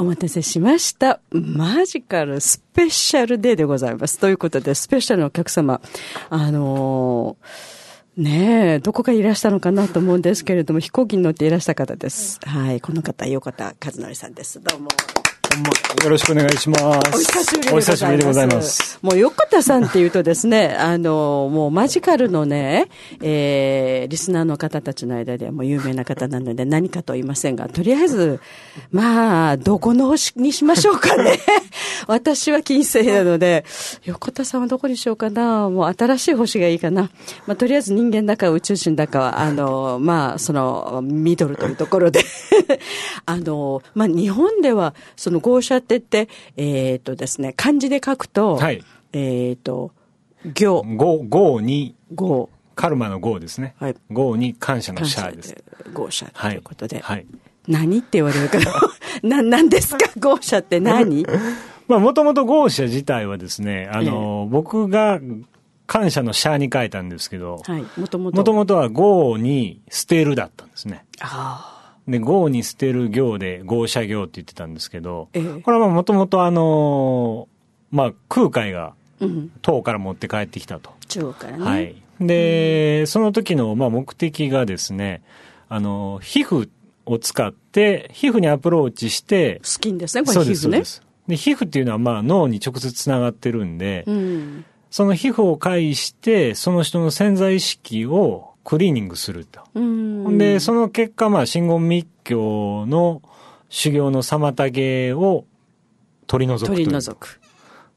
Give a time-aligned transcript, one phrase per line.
[0.00, 1.20] お待たせしました。
[1.32, 4.20] マジカルスペシャルデーでございます。
[4.20, 5.80] ということで、スペシャルのお客様、
[6.30, 7.78] あのー
[8.18, 12.40] ねえ、どこかいらしたのかなと思うんですけれども、飛行機に乗っていらした方です。
[12.44, 12.80] はい。
[12.80, 14.60] この方、横田和則さんです。
[14.60, 14.88] どうも。
[16.04, 16.84] よろしくお願いします。
[16.84, 17.74] お久しぶりでございます。
[17.74, 18.98] お久しぶりでございます。
[19.02, 22.88] もう横田さんっていうとですね、あの、もうマジカルのね、
[23.22, 28.40] えー、リスナーの方たちの間ではもう有名な方なので何かと言いませんが、とりあえず、
[28.90, 31.38] まあ、どこの星にしましょうかね。
[32.06, 33.64] 私は金星なので、
[34.04, 35.68] 横田さんはどこにしようかな。
[35.70, 37.10] もう新しい星がいいかな。
[37.46, 42.20] まあ、とりあえず人間だか宇宙人だかは、あの、まあ、その、ミドルというところで、
[43.26, 48.82] あの、まあ、日本では、その合社って言って、えっ、とですね、漢字で書くと、はい。
[49.12, 49.92] えっ、と、
[50.54, 53.74] 行、ゴー、ゴーに、合、カルマのゴーですね。
[53.78, 53.96] はい
[54.38, 55.50] に感謝のシャーです。
[55.54, 57.26] で合社とはいいうことで、はい。
[57.66, 58.72] 何って言われるから、
[59.28, 59.98] な、何ですか？
[60.20, 61.26] 合社って何？
[61.88, 65.20] まあ、もともとゴー社自体はですね、あの、僕が
[65.86, 68.36] 感謝のシャーに書いたんですけど、はい、もともと。
[68.36, 71.04] もともとはゴーに捨てるだったんですね。
[71.20, 71.77] あ
[72.08, 77.48] で、ゴーに捨てる行で、ゴー社行って言ってたんですけど、ええこれはもともとあの
[77.90, 78.94] まあ、空海が
[79.62, 80.90] 唐から持って帰ってきたと。
[81.08, 81.64] 中国からね。
[81.64, 82.02] はい。
[82.20, 85.22] で、その時の、まあ、目的がですね、
[85.68, 86.68] あの、皮膚
[87.04, 90.84] を使って、皮膚にアプローチして、スキンですね、こそうです、れ皮膚ねそうで。
[90.84, 91.02] す。
[91.28, 94.64] で、皮膚っていうのは、まあ、脳に直接つながってるんで、うん。
[94.90, 99.62] その皮膚を介して、その人の潜在意識をクリーニングすると。
[100.36, 103.22] で、その結果、まあ、真言密教の
[103.70, 105.46] 修行の妨げを
[106.26, 106.88] 取り除くと取いう。
[106.90, 107.40] り除く。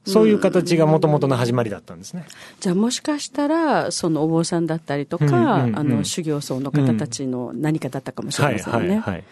[0.06, 2.26] そういう形が元々の始まりだったんですね。
[2.62, 9.00] じゃあもしかしたら、そのお坊さんだったりとか、うんうんうんあの、修行僧の方たちの何かだったかもしれはい、ませんね。
[9.00, 9.24] はい、はい。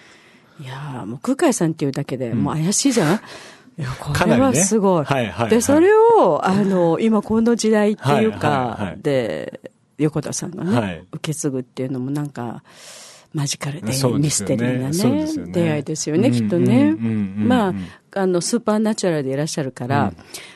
[0.62, 3.16] いやーもう空海さんっていうだけで、もう怪しいじゃん。
[3.16, 5.06] いや、これはすごい。
[5.06, 9.62] はいはいはいで、それを、あの、今この時代っていうはいはいかは、いで、
[10.00, 11.00] 横田さんがね、はい。
[11.12, 12.64] 受け継ぐっていうのもなんか、
[13.34, 16.82] マジカルでミステリーなねね、出会いですよね、うんきっとね。
[16.82, 17.48] うんうんうんうん。
[17.48, 17.74] まあ、
[18.22, 20.14] あの、スーパーナチュラルでいらっしゃるから、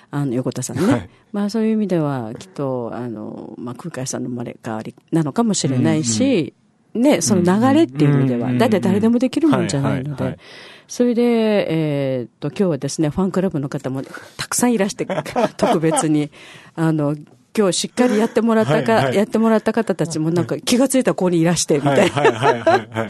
[0.09, 0.91] あの、横田さんね。
[0.91, 1.09] はい。
[1.31, 6.53] まあ、そういう意味では、きっと、あの、まあ、空海さんの生まれ変わりなのかもしれないし、
[6.95, 8.57] ね、その流れっていう意味では、うんうん。
[8.57, 10.39] だって誰でもできるもんじゃないのではいはいはい、
[10.87, 14.03] それで、えーっと、今日はですね、ファンクラブの方も
[14.37, 15.07] たくさんいらして、
[15.57, 16.31] 特別に、
[16.75, 17.15] あの、
[17.55, 23.09] 今日しっかりやってもらったか、はいはいやってもらった方たちもなんか気がついたらここにいらして、みたいな。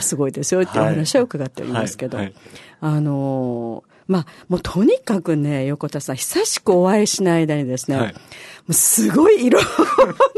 [0.00, 2.18] すごいですよっていう話は伺っておりますけど、
[2.80, 8.14] あのーまあ、もうとにかくね、横田さん、久しくお会いしない間にですね、はい
[8.62, 9.64] もうすごいいろん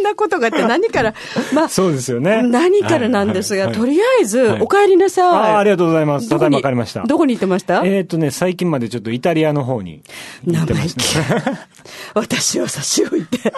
[0.03, 1.13] なことがあって、何から、
[1.53, 2.43] まあ、そうですよね。
[2.43, 5.27] 何からなんですが、はいはいとりあえず、はいお帰りなさい。
[5.27, 6.29] ああ、ありがとうございます。
[6.31, 7.03] ただいまわかりました。
[7.03, 7.83] どこに行ってました？
[7.85, 10.03] えっとね、最近までちょっとイタリアの方に
[10.47, 11.59] 行ってましたね。
[12.15, 13.53] 私を差し置いて。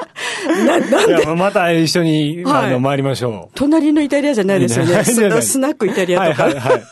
[0.66, 3.52] な、なんいでや、また一緒に、はいあの、参りましょう。
[3.54, 5.04] 隣のイタリアじゃないですよね。
[5.04, 6.42] ススナックイタリアとか。
[6.44, 6.82] はいはいはい。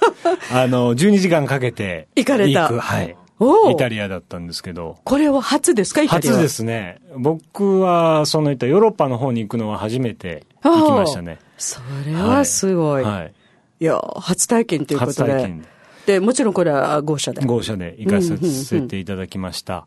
[0.53, 2.07] あの、12時間かけて。
[2.15, 3.14] 行かれた行くはい。
[3.41, 4.99] イタリアだったんですけど。
[5.05, 6.39] これは初ですかイタリアは？
[6.39, 7.01] 初ですね。
[7.17, 11.39] 僕は、そのいったヨーロッパの方に行くのは初めて行きましたね。
[11.59, 13.03] それはすごい。
[13.03, 13.35] はい。
[13.81, 15.67] いや、初体験ということで初体験。
[16.07, 17.45] で、もちろんこれは号車で。
[17.45, 19.87] 号車で行かせていただきました。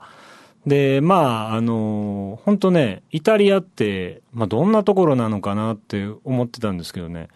[0.66, 7.30] で、まあ、あの、本当ね、イタリアって、まあ、どんなところなのかなって思ってたんですけどね、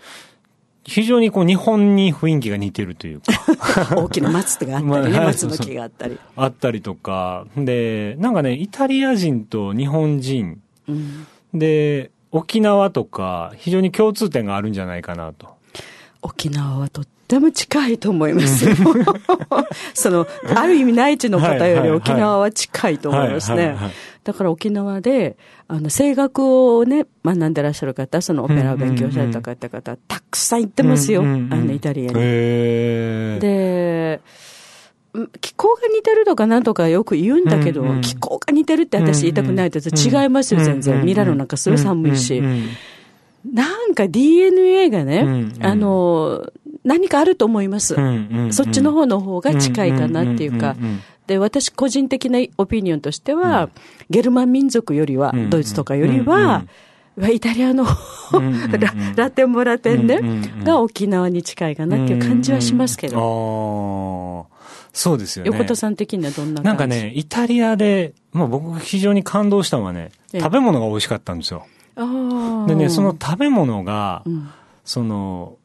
[0.83, 6.17] 非常にこう、日本に雰囲気が似てるというか、 大きな松があったりね、 松の木があったり。
[6.35, 15.49] あったりとか、で、なんかね、イタリア人と日本人、うんで、沖縄とか、非常に共通点があるんじゃないかなと。
[16.21, 18.75] 沖縄はとっても近いと思いますよ。
[19.93, 23.91] その、ある意味内地の方よりはいはいはい沖縄は近いと思いますねはいはいはい。
[24.23, 25.37] だから沖縄で、
[25.67, 31.21] あの、声楽をね、学んでらっしゃる方、そのオペラを勉強された方々、たくさん行ってますよ。
[31.21, 32.13] あうんうんうんの、イタリアに。
[32.13, 34.31] で、うん
[35.41, 39.89] 気候が似てるとかなんとかよく言うんだけど、うんうん気候が似てるって私言いたくないです。
[39.89, 41.03] 違いますよ、全然。
[41.03, 42.45] ミラノなんかすごい寒いしうん。
[42.45, 42.63] うんうん
[43.43, 46.47] なんか DNA がね、うんうんあの、
[46.83, 47.95] 何かあると思います。
[47.95, 50.99] うんうんうんそっちの方の方が近いかなっていうかんんんん。
[51.31, 53.69] で、私個人的なオピニオンとしては、
[54.09, 55.49] ゲルマン民族よりは、うん。
[55.49, 56.65] ドイツとかよりは、
[57.17, 60.29] イタリアのララテンもラテンね、うん。
[60.29, 60.43] うん。
[60.43, 60.63] うん。
[60.65, 64.47] が沖縄に近いかなっていう感じはしますけど。
[64.91, 65.51] そうですよね。
[65.51, 66.65] 横田さん的にはどんな感じ？
[66.65, 70.41] なんかね、イタリアで、まあ僕非常に感動したのはね、ええ。
[70.41, 71.65] 食べ物が美味しかったんですよ。
[72.67, 74.49] でね、その食べ物がう、ん、
[74.83, 75.55] その、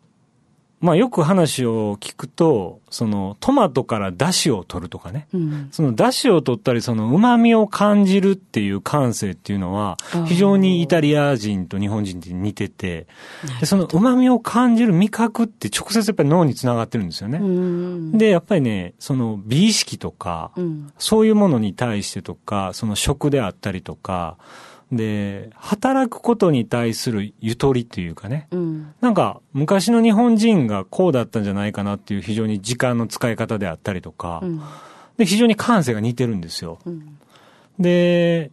[0.81, 5.26] まあよく話を聞くと、そのトマトから出汁を取るとかね。
[5.32, 5.69] うん。
[5.70, 9.96] その出汁を取ったり、その旨味を感じるっていう感性っていうのは
[10.26, 13.06] 非常にイタリア人と日本人って似てて、
[13.61, 17.38] でその旨味を感じる味覚って直接やっぱり脳につながってるんですよね。
[17.38, 18.19] うん。
[18.19, 20.93] で、やっぱりね、その美意識とか、うん。
[20.99, 24.37] そういうものに対してとか、その食であったりとか、
[24.93, 28.94] で、働くことに対するゆとりっていうかね、うん。
[29.00, 34.61] なんか昔の日本人がこうだったんじゃないかなっていう非常に時間の使い方であったりとか、うん。
[35.17, 36.79] で、非常に感性が似てるんですよ。
[36.87, 37.19] うん。
[37.79, 38.50] で、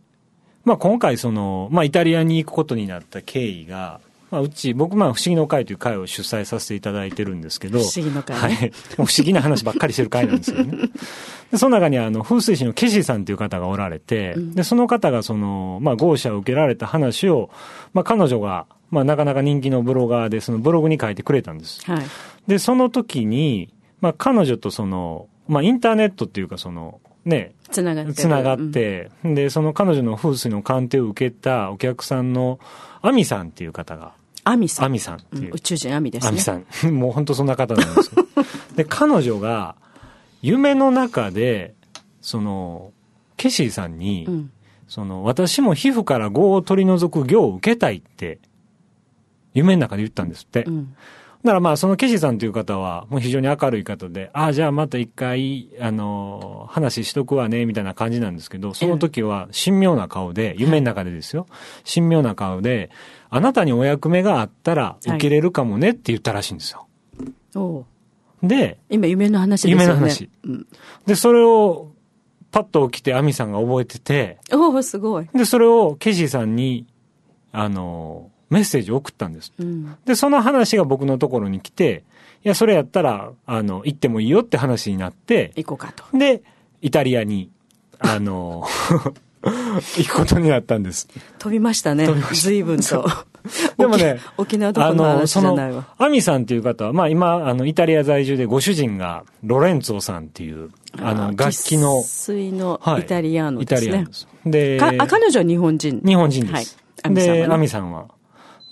[0.65, 3.99] まあ今回その、まあイタリアに行くことになった経緯が、
[4.33, 8.71] まあうち、僕まあ不思議の会という会を主催させていただいてるんですけど、不思議の会ねはい。
[8.97, 10.89] 不思議な話ばっかりしてる会なんですよね。
[11.51, 17.51] でその中にあの、風水師のケシーさんという方がおられて、で、その方がその、まあ合社を受けられた話を、
[17.93, 21.85] まあ彼女が、まあなかなか人気のブロガーで、そのブログに書いてくれたんです。
[21.85, 22.03] はい。
[22.47, 23.71] で、その時に、
[24.01, 28.13] まあ彼女とその、まあインターネットっていうかその、ね、つながってる。
[28.15, 32.59] つながって、で、その彼女の風水の鑑定を受けたお客さんの
[33.01, 34.85] アミさんっていう方が、アミさん。
[34.85, 36.29] アミさんっていううん宇宙人アミですね。
[36.29, 36.65] アミさん。
[36.93, 38.25] もう本当そんな方なんですよ。
[38.75, 39.75] で、彼女が、
[40.41, 41.73] 夢の中で、
[42.21, 42.91] その、
[43.37, 44.51] ケシーさんに、うん。
[44.87, 48.39] その、私も皮膚から業を取り除く業を受けたいって、
[49.53, 50.63] 夢の中で言ったんですって。
[50.65, 50.95] うん。
[51.43, 61.47] だからまあ、そのケシーさんという方は、もう非常に明るい方で、ああ、じゃあまた一回、あの、話しとくわね、みたいな感じなんですけど、その時は神妙な顔で、夢の中でですよ、
[61.91, 62.91] 神妙な顔で、
[63.29, 66.87] あなたにお役目があったら受けれるかもねって言ったらしいんですよ。
[67.55, 67.85] おう
[68.41, 69.83] で、今夢の話ですよね。
[69.83, 70.67] 夢の話うん。
[71.05, 71.91] で、それを、
[72.51, 75.27] パッと起きて、アミさんが覚えてて、おおすごい。
[75.33, 76.85] で、それをケシーさんに、
[77.51, 79.51] あの、メッセージを送ったんです。
[79.59, 79.95] うん。
[80.05, 82.03] で、その話が僕のところに来て、
[82.45, 86.17] いや、それやったら、あの、行ってもいいよって話になって、行こうかと。
[86.17, 86.41] で、
[86.81, 87.49] イタリアに、
[87.99, 88.65] あの、
[89.43, 91.07] 行くことになったんです。
[91.39, 92.05] 飛びましたね。
[92.05, 93.09] 飛びました随分と。
[93.77, 95.87] でもね、沖沖縄どこの話じゃないわ。
[95.97, 104.13] アミさんっていう方は、まあ今、あの、イタリア在住でご主人がロレンツォさんっていう、あの、楽器の、生粋のはいイタリアーノイですねタリアンで。
[104.13, 104.27] す。
[104.45, 106.01] で、彼女は日本人。
[106.05, 106.53] 日本人です。
[106.53, 106.65] はい。
[107.03, 108.05] アミさんはねで、アミさんは。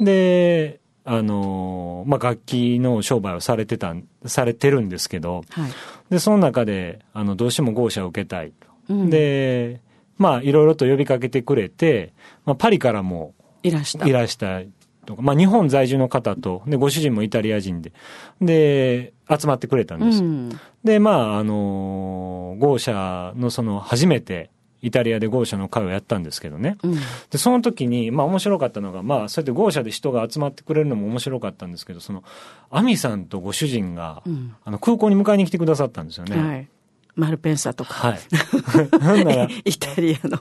[0.02, 5.72] で、あの、まあ、楽器の商売をされてたん、されてるんですけど、はい。
[6.10, 8.68] で、その中で、あの、どうしても合社を受けたいと。
[8.90, 9.82] うんで、
[10.18, 12.14] まあ、いろいろと呼びかけてくれて、
[12.46, 13.34] まあ、パリからも
[13.64, 14.06] いらした。
[14.08, 14.62] いらした
[15.06, 17.92] とか、まあ、日本在住の方と、で、ご主人もイタリア人で、
[18.40, 20.22] で、集まってくれたんうです。
[20.22, 20.50] ん。
[20.84, 24.52] で、まあ、あの、合社のその、初めて、
[24.82, 26.78] イタリアで合社の会をやったんですけどね。
[26.84, 26.96] うん。
[27.30, 32.24] で、その時に、まあ面白かったのが、まあそうやって合社で人が集まってくれるのも面白かったんですけど、その、
[32.70, 36.38] アミさんとご主人が、うんあの、空港に迎えに来てくださったんですよね。
[36.38, 36.68] はい。
[37.16, 37.94] マルペンサとか。
[37.94, 38.20] はい。
[39.00, 40.40] なんなら、 イタリアの。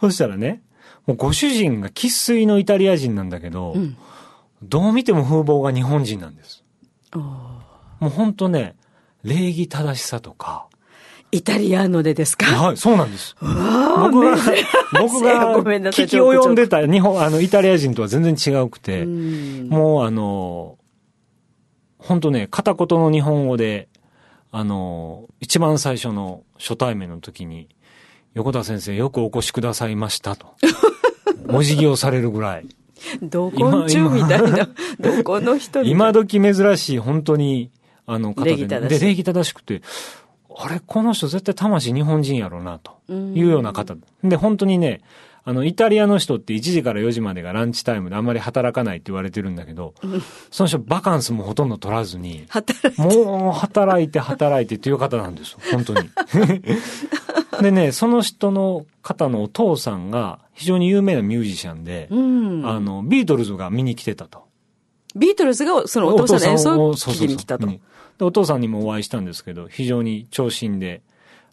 [0.00, 0.62] そしたらね、
[1.06, 3.96] もうご主人が生粋のイタリア人なんだけど、うん。
[4.62, 6.64] どう見ても風貌が日本人なんです。
[7.14, 8.76] もう本当ね、
[9.22, 10.66] 礼儀正しさとか。
[11.36, 12.46] イタリアーノでですか？
[12.46, 13.36] はい、そうなんです。
[13.40, 14.36] わ僕が
[15.00, 15.54] 僕が
[15.92, 20.78] 聞き及んでた日本、あの、イタリア人とは全然違うくて、うんもうあの、
[21.98, 23.88] 本当ね、片言の日本語で、
[24.52, 27.68] あの、一番最初の初対面の時に、
[28.34, 30.46] 横田先生よくお越しくださいましたと。
[31.48, 32.66] お辞儀をされるぐらい。
[33.22, 34.68] どこんちゅうみたいな。
[35.00, 35.82] どこの人。
[35.82, 37.70] 今時珍しい、本当に、
[38.06, 39.82] あの方で、で、礼儀正しくて、
[40.58, 43.94] あれ、この人絶対魂日本人やろうな、というような方。
[44.24, 45.02] で、本当にね、
[45.48, 49.94] あの、イタリアの人って1時から4時までがランチタイムであんまり働かないって言われてるんだけど、
[50.50, 52.48] その人バカンスもほとんど取らずに、
[52.96, 56.10] もう働いて働いてっていう方なんですよ、本当に。
[57.62, 62.66] でね、その人の方のお父さんが非常に有名なミュージシャンで、うん。
[62.66, 64.46] あの、ビートルズが見に来てたと。
[65.14, 67.66] ビートルズがそのお父さんの演奏をそうそうそう聞きに来たと。
[67.66, 67.80] うん
[68.18, 71.02] で、お父さんにもお会いしたんですけど、非常に長身で、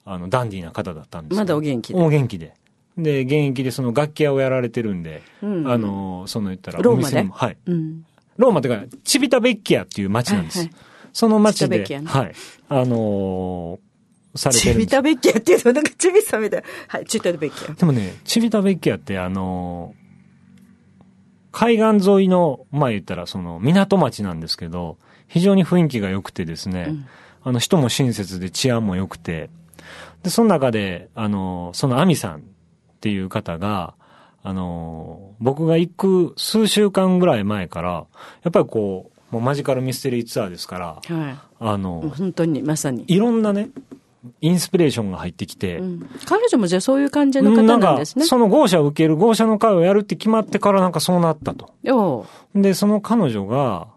[0.06, 2.54] あの、ダンディーな方だったんですよまだお元気でお元気で。
[2.98, 7.24] で、現役でその楽器屋をやられてるんで、うんあの、その言ったら、ローマで？
[7.32, 7.58] はい。
[7.66, 8.06] うん。
[8.38, 10.60] ローマってか、チビタベッキアっていう街なんです。
[10.60, 10.76] はいはい
[11.14, 12.34] その街で、チビタベッキアねはい。
[12.70, 16.68] あのーされてチるんですビタベッキアっていうと、なんかチビさんみたいな。
[16.88, 17.76] はい、チビタベッキア。
[17.76, 20.04] でもね、チビタベッキアってあのー
[21.52, 24.98] 海岸沿いの、まあ言ったらその港町なんですけど、
[25.34, 27.06] 非常に雰囲気が良くてですね、うん
[27.46, 29.50] あの人も親切で治安も良くて、
[30.24, 32.40] で、その中で、あのーそのアミさんっ
[33.02, 33.96] ていう方が、
[34.44, 38.06] あのー僕が行く数週間ぐらい前から、や
[38.48, 41.38] っぱりこう、もうマジカルミステリーツアーですから、はい。
[41.60, 43.04] あの、本当に、まさに。
[43.08, 43.68] いろんなね、
[44.40, 48.30] インスピレーションが入ってきて、うん彼女もじゃあそういう感じの方なんですねか、。
[48.30, 51.74] その号車を受ける号車の会をやるって決まってからなんかそうなったと。
[52.56, 53.88] で、その彼女が、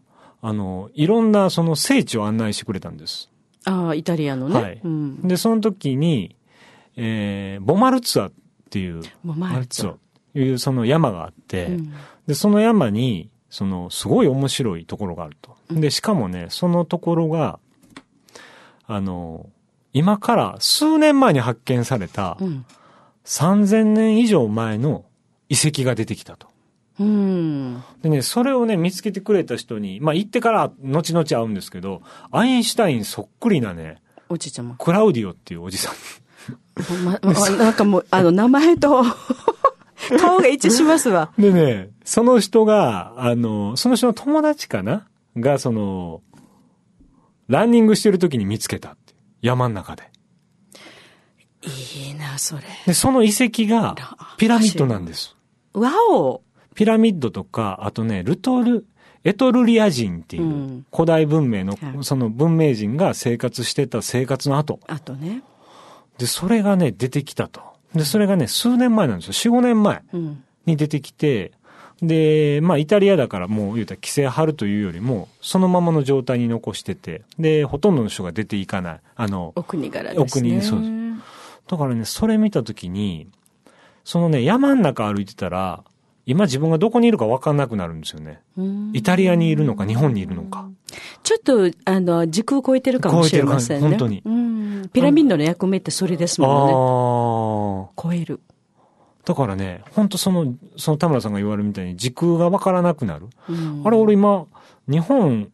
[0.43, 3.31] あの、いろんなその聖地を案内してくれたんです。
[3.64, 4.61] ああ、イタリアのね。
[4.61, 5.28] はいうん。
[5.28, 6.37] で、その時に、
[6.97, 8.33] えー、ボマルツァっ
[8.71, 9.97] ていう、もう前ツァ
[10.33, 11.93] というその山があって、うん
[12.26, 15.57] で、その山に、その、すごい面白いところがあると。
[15.71, 17.61] で、しかもね、そのところが、
[18.87, 19.47] あの、
[19.93, 22.64] 今から数年前に発見されたうん。
[23.25, 25.05] 3000年以上前の
[25.49, 26.49] 遺跡が出てきたと。
[26.99, 27.83] うん。
[28.03, 34.75] でね、それをね、見つけてくれた人に、まあ行ってから後々会うんですけど、アインシュタインそっくりなね、おじいちゃま。
[34.76, 37.05] クラウディオっていうおじさん。
[37.05, 39.05] ま、ま、なんかもう、 あの、名前と、
[40.21, 41.33] 顔が一致しますわ。
[41.38, 45.07] でね、その人が、あの、その人の友達かな？
[45.37, 46.23] が、その、
[47.49, 49.15] ランニングしてる時に見つけたって。
[49.41, 50.11] 山の中で。
[51.62, 52.62] いいな、それ。
[52.87, 53.97] で、その遺跡が
[54.37, 55.37] ピラミッドなんです。
[55.73, 56.43] わお
[56.76, 58.87] ピラミッドとか、あとね、ルトル、
[59.25, 64.78] エトルリア人っていううん古代文明のは、いその文明人が生活してた生活の後。
[64.87, 65.42] あとね。
[66.18, 67.62] で、それがね、出てきたと。
[67.95, 69.54] で、それがね、数年前なんですよ。
[69.54, 70.45] 4、5年前うん。
[70.66, 71.52] に出てきて、
[72.02, 79.00] で、まあ、イタリアだからもう言うたら規制張るというよりも、そのままの状態に残してて、で、ほとんどの人が出ていかない。
[79.14, 80.23] あの、お国柄ですね。
[80.23, 80.92] お国そうです
[81.68, 83.28] だからね、それ見たときに、
[84.04, 85.83] そのね、山ん中歩いてたら、
[86.26, 88.40] 今自分がどこにいるか分かんなくなるんですよね。
[88.59, 90.68] うんイタリアにいるのか、日本にいるのか。
[91.23, 93.83] ちょっと、あの、時空を超えてるかもしれませんね。
[93.83, 94.88] 超えてる感じうん。
[94.92, 96.73] ピラミッドの役目ってそれですあもんね。
[96.73, 98.40] あ超える。
[99.25, 103.26] だからね、本当その、その田村さんが言われるみたいに時空が分からなくなる。
[103.49, 104.47] うんあれ、俺今、
[104.88, 105.50] 日本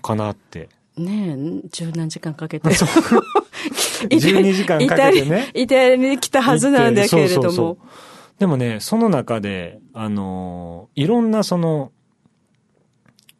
[0.00, 0.70] かなって。
[0.96, 2.68] ねえ、十何時間かけて。
[2.68, 5.50] 12 時間かけてね。
[5.54, 7.42] イタリアに来たはずなんだけれども。
[7.42, 8.11] そうそうそう
[8.42, 11.92] でもね、その中で、あのーいろんなその、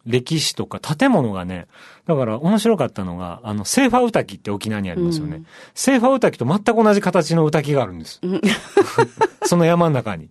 [0.06, 1.66] 歴史とか建物がね、
[2.06, 5.38] だから面白かったのが、あの、セーファーウタキって沖縄にありますよね。
[5.38, 8.20] うんセーファーウタキと全く同じ形のウタキがあるんです。
[9.42, 10.28] その山の中に。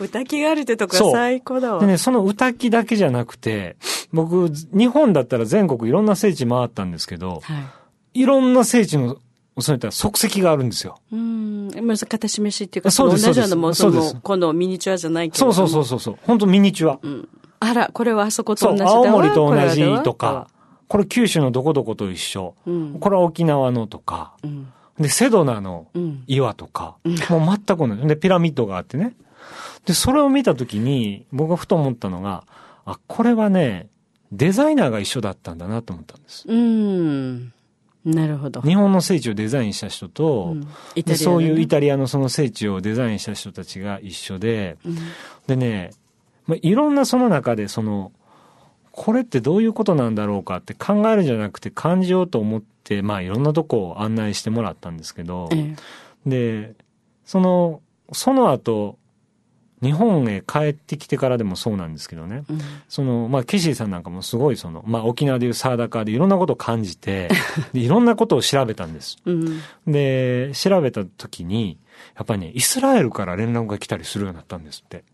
[0.00, 1.80] 歌きがあるってとこ最高だわ。
[1.82, 3.76] でね、そのウタキだけじゃなくて、
[4.14, 7.58] 僕、日本だったら全国いろんな聖地回ったんですけど、は
[8.14, 8.22] い。
[8.22, 9.18] いろんな聖地の、
[9.60, 10.98] そういった足跡があるんですよ。
[11.12, 11.70] うん。
[11.82, 15.52] まず、形示しっていうか、そうです同じようなものそうです、このミニチュアじゃないけれども。
[15.52, 16.18] そうそうそうそうそう。
[16.26, 16.98] 本当ミニチュア。
[17.02, 17.28] うん。
[17.60, 20.48] あら、これはあそこと同じだわ青森と同じとか、
[20.88, 22.54] これ九州のどこどこと一緒。
[22.66, 22.98] うん。
[23.00, 24.72] これは沖縄のとか、うん。
[24.98, 26.24] で、セドナのうん。
[26.26, 28.06] 岩とか、もう全く同じ。
[28.06, 29.14] で、ピラミッドがあってね。
[29.86, 32.44] で、それを見たときに、僕がふと思ったのが、
[32.84, 33.88] あ、これはね、
[34.32, 36.44] デザイナーが一緒だったんだなと思ったんです。
[36.48, 37.52] うん。
[38.04, 38.62] なるほど。
[38.62, 40.60] 日本の聖地をデザインした人と、うん。
[40.60, 40.66] ね。
[41.04, 44.96] でそういうイタリアのその聖地をデザインした人たちが一緒で、うん。
[45.46, 45.90] でね、
[46.46, 48.12] まあ、いろんなその中でその、
[48.90, 55.76] これってどういうことなんだろうかって考えるんじゃなくて感じようと思って、まあいろんなとこを案内してもらったんですけど、え。
[56.26, 56.74] で、
[57.24, 58.98] その、その後、
[59.82, 62.44] 日本へ帰ってきてからでもそうなんですけどね。
[62.50, 67.28] えうんその、まあ、ケシーさんなんかもすごいその、まあ、沖縄でいうサーダカーでいろんなことを感じて、
[67.72, 69.16] でいろんなことを調べたんです。
[69.24, 69.60] うん。
[69.86, 71.78] で、調べた時に、
[72.16, 75.04] やっぱりね、イスラエルから連絡が来たりするようになったんですって。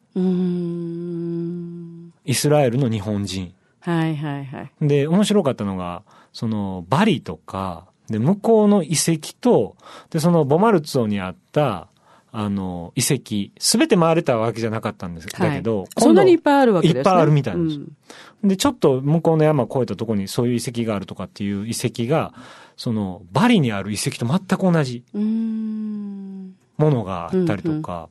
[2.24, 3.52] イスラエルの日本人。
[3.80, 4.70] はいはいはい。
[4.80, 9.76] で、面白かったのが、その、バリとか、で、向こうの遺跡と、
[10.10, 11.88] で、そのボマルツォにあった、
[12.38, 17.00] あの、遺跡、すべて回れたわけじゃなかったんです、だけど、はい、そんなにいっぱいあるわけですね。
[17.00, 22.34] いっぱいあるみたいなんですうんで、ちょっと向こうの山を越えたところにそういう遺跡があるとかっていう遺跡が、
[22.76, 25.02] その、バリにある遺跡と全く同じ。
[25.14, 28.10] ものがあったりとか、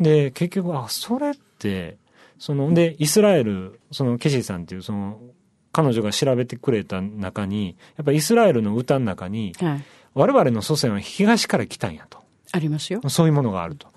[0.00, 1.98] で、結局、あ、それって、
[2.38, 5.20] その、で、イスラエル、その、ケシーさんっていう、その、
[5.72, 9.84] 彼女が調べてくれた中に、やっぱりイスラエルの歌の中に、はい。
[10.14, 12.18] 我々の祖先は東から来たんやと。
[12.52, 13.00] ありますよ。
[13.08, 13.88] そういうものがあると。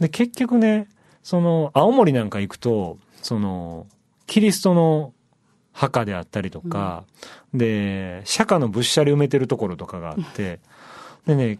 [0.00, 0.88] で、結局ね、
[1.22, 3.86] その、青森なんか行くと、その、
[4.26, 5.12] キリストの
[5.72, 7.04] 墓であったりとか、
[7.52, 10.60] で、釈迦の仏舎で埋めてるところとかがあって、
[11.26, 11.58] でね、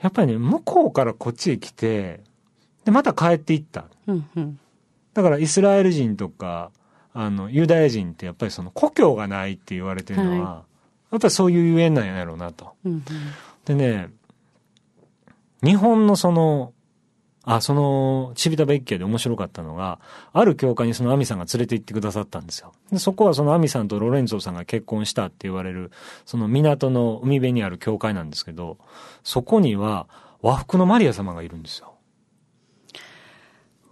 [0.00, 2.20] やっぱりね、向こうからこっちへ来て、
[2.84, 3.86] で、また帰っていった。
[4.06, 4.58] うんうん。
[5.14, 6.70] だからイスラエル人とか、
[7.14, 10.64] あの、ユダヤ人ってやっぱりその故郷がないって言われてるのは、は
[11.12, 12.74] やっぱりそういうゆえんなんやろうなと。
[12.84, 13.04] うんうん。
[13.64, 14.10] でね、
[15.66, 16.72] 日本のその、
[17.48, 20.00] あ、その、チビタベッキアで面白かったのが、
[20.32, 22.72] ある教会にそのアミさんが連れて行ってくださったんですよ。
[22.90, 25.92] でそこはそのアミさんとロレンツォさんが結婚したって言われる、
[26.24, 28.78] その港の海辺にある教会なんですけど、
[29.22, 30.08] そこには
[30.42, 31.94] 和服のマリア様がいるんですよ。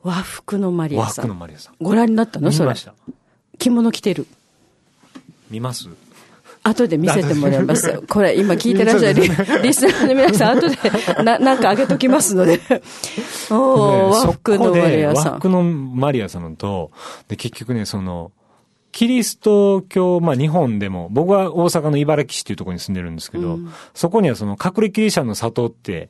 [0.03, 1.27] 和服のマリア和さん。
[1.27, 1.75] 服のマリアさん。
[1.81, 2.51] ご覧になったの？
[2.51, 2.75] それ見ま。
[2.75, 2.95] した。
[3.59, 4.27] 着物着てる。
[5.49, 5.89] 見ます？
[6.67, 8.03] 後で見せてもらいます。
[8.09, 9.29] これ、今聞いてらっしゃるリ
[9.63, 10.77] リスナーの皆さん、後で
[11.23, 12.59] な、なんかあげときますので。
[13.51, 15.33] おー、和服のマリアさん。
[15.35, 16.91] 和服のマリア様と、
[17.29, 18.33] で、結局ね、その、
[18.93, 23.59] キリスト教、まあ日本でも、僕は大阪の茨城市っていうところに住んでるんですけど、
[23.93, 26.09] そこにはその隠れキリシャンの里って、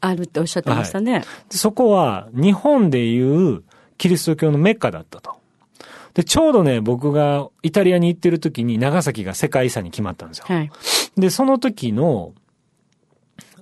[0.00, 1.24] あるっておっしゃってましたね。
[1.48, 3.62] でそこは日本でいう
[3.96, 5.38] キリスト教のメッカだったと。
[6.18, 10.46] で、ちょうどね、僕がイタリアに行ってる時に長崎が世界遺産に決まったんですよ。
[10.48, 10.70] はい。
[11.16, 12.32] で、その時の、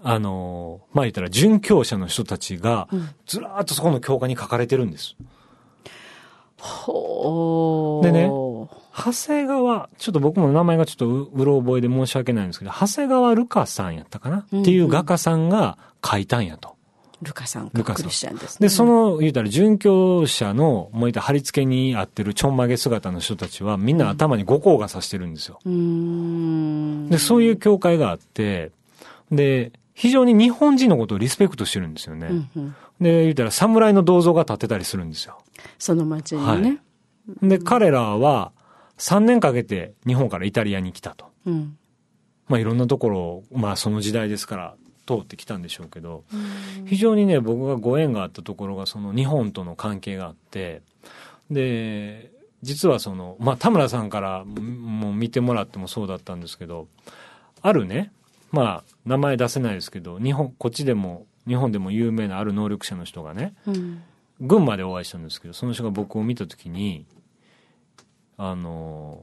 [0.02, 2.88] あの、まあ言ったら殉教者の人たちが、
[3.26, 5.16] ずらーっとそこの教科に書かれてるんです。
[6.58, 8.04] ほー。
[8.04, 8.72] でね長
[9.26, 16.75] 谷川、ちょっと僕も名前がちょっとううろ覚えで申し訳ないんですけど、長谷川ルカさんやったかな、っていう画家さんが書いたんやと。
[17.22, 18.36] ルカさんルカさんですね。
[18.60, 25.58] で、その、言うたら、殉教者の、もう言ったら貼り付けに合ってるちょんまげ姿の人たちは、みんな頭に五光がさしてるんですよ。
[25.64, 27.08] うーん。
[27.08, 28.70] で、そういう教会があって、
[29.32, 32.26] で、非常に日本人のことをリスペクトしてるんですよね。
[32.26, 35.38] うんうんで、言うたら、侍の銅像が建ってたりするんですよ。
[35.78, 36.80] その町にはね
[37.42, 37.48] い。
[37.48, 38.52] で、彼らは、
[38.98, 41.26] 3年かけて日本からイタリアに来たと。
[41.44, 41.76] うん。
[42.48, 44.74] まあ、いろんなところを、まあ、その時代ですから、
[45.06, 46.24] 通ってきたんでしょうけど、
[46.86, 50.82] 非常にね、僕がご縁があったところが、その日本との関係があって、
[51.50, 52.32] で、
[52.62, 56.88] 実はその、まあ、田村さんからもう見てもらってもそうだったんですけど、
[57.62, 58.12] あるね、
[58.50, 64.02] まあ、名前出せないですけど、日本、こっちでも、日本でも有名なある能力者の人がね、うん。
[64.40, 67.06] 群馬でお会いしたんですけど、その人が僕を見たときに、
[68.36, 69.22] あの、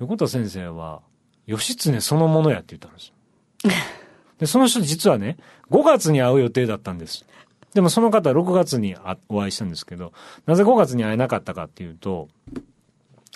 [0.00, 1.02] 横田先生は、
[1.46, 3.14] 義経そのものやって言ったんですよ。
[4.38, 5.36] で、その人実はね、
[5.70, 7.24] 5月に会う予定だったんです。
[7.74, 10.12] でもその方は6月にあお会いしたんですけど、
[10.46, 12.28] なぜ5月に会えなかったかっていうと、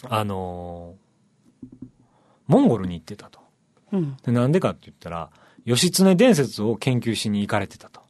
[0.04, 0.94] あの
[2.46, 3.40] モンゴルに行ってたと。
[3.92, 4.16] うん。
[4.22, 5.30] で、なんでかって言ったら、
[5.64, 8.00] 義経伝説を研究しに行かれてたと。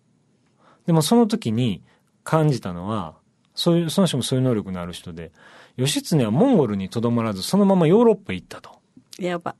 [0.87, 1.83] でもその時に
[2.25, 3.17] 感じたのは、
[3.55, 5.33] そういう、その人もそういう能力のある人で、
[5.77, 8.78] 義経はモンゴルにとどまらず、そのままヨーロッパへ行ったと。
[9.19, 9.55] やば。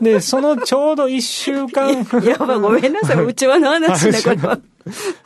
[0.00, 3.24] で、そのちょうど一週間、 やば、ごめんなさい。
[3.24, 4.60] うちわの話ね、これは。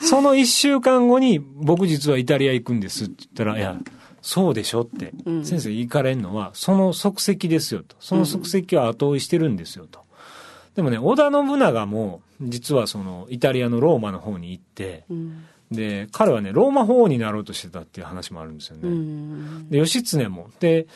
[0.00, 3.76] その一週間後に、僕実はイタリア行くんですって言ったら、いや、
[4.22, 7.96] そうでしょって、うん先生行かれんのは、その足跡ですよと。
[8.00, 10.00] その足跡は後追いしてるんですよと。
[10.74, 15.44] でもね、織田信長も、実はその、イタリアのローマの方に行って、うん。
[15.70, 18.88] で、彼はね、ローマ法王になろうとしてたっていう話もあるんですよね。
[18.88, 19.70] うん。
[19.70, 20.50] で、義経も。
[20.60, 20.86] で、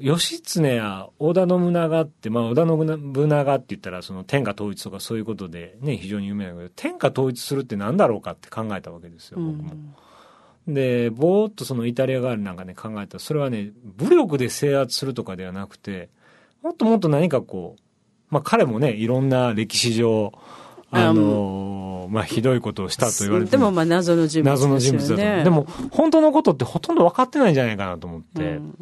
[0.00, 9.70] 義経や織田信長って、まあ、織田信長って言ったら、その天下統一とかそういうことでね、非常に有名だけど、天下統一するって何だろうかって考えたわけですよ、僕も。
[10.66, 16.08] で、ぼーっとそのイタリア側なんかね、考えたら、それはね、武力で制圧するとかではなくて、
[16.62, 17.82] もっともっと何かこう、
[18.30, 20.32] まあ彼もね、いろんな歴史上、
[20.90, 24.68] あのまあひどいことをしたと言われてでもまあ謎の人物ですよね。
[24.68, 25.44] 謎の人物だと思う。
[25.44, 28.42] でも、本当のことってほとんど分かってないんじゃないかなと思って。
[28.42, 28.74] うん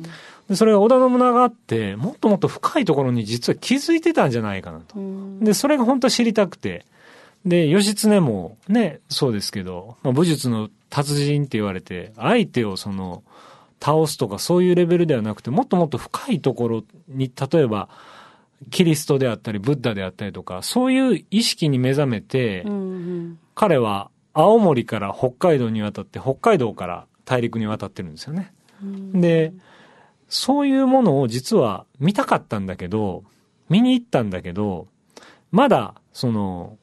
[0.48, 4.98] でそれが織田信長って、もっともっと深いところに実は気づいてたんじゃないかなと。
[4.98, 6.84] うんで、それが本当は知りたくて。
[7.44, 13.24] で、義経もね、そうですけど、まあ、武術の達人って言われて、相手をその、
[13.80, 17.88] 倒すとかそういうレベルではなくて、もっともっと深いところに、例えば、
[18.70, 28.52] キリストであったり、ブッダであったりとか、そういう意識に目覚めて、うん彼は青森から北海道に渡って、北海道から大陸に渡ってるんですよね。
[28.82, 29.52] うんで、
[30.34, 33.22] そういうものを実は見たかったんだけど、
[33.68, 34.88] 見に行ったんだけど、
[35.50, 36.78] まだ、その、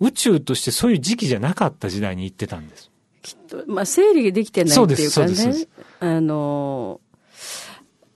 [0.00, 2.90] 宇宙としてそういう時期じゃなかった時代に行ってたんです。
[3.20, 5.68] きっと、まあ整理ができてないっていうかねす。
[6.00, 7.02] あの、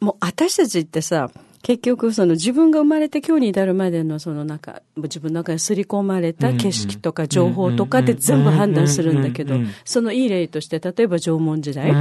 [0.01, 1.31] もう私たちってさ、
[1.63, 11.93] 結局その自分が生まれて今日に至るまでのそのなんか、自分の中に刷り込まれた景色とか情報とかで全部判断するんだけどそのいい例として、例えば縄文時代、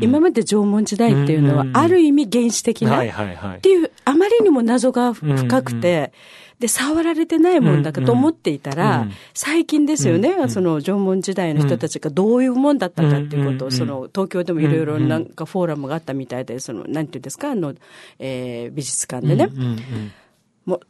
[0.00, 3.60] 今まで縄文時代っていうのはある意味原始的な、っ。
[3.60, 6.12] ていう、あまりにも謎が深くて、
[6.58, 10.50] で、触られてないもんだかと思っていたら、うんうん最近ですよね、うんうん。
[10.50, 17.74] その縄文時代の人たちがどういうもんだったかっていうことを、うんうんその東京でもいろいろなんかフォーラムがあったみたいで、その、なんていうんですか、あの、
[18.18, 20.12] えー美術館でね、うんうんうん。
[20.66, 20.80] もう、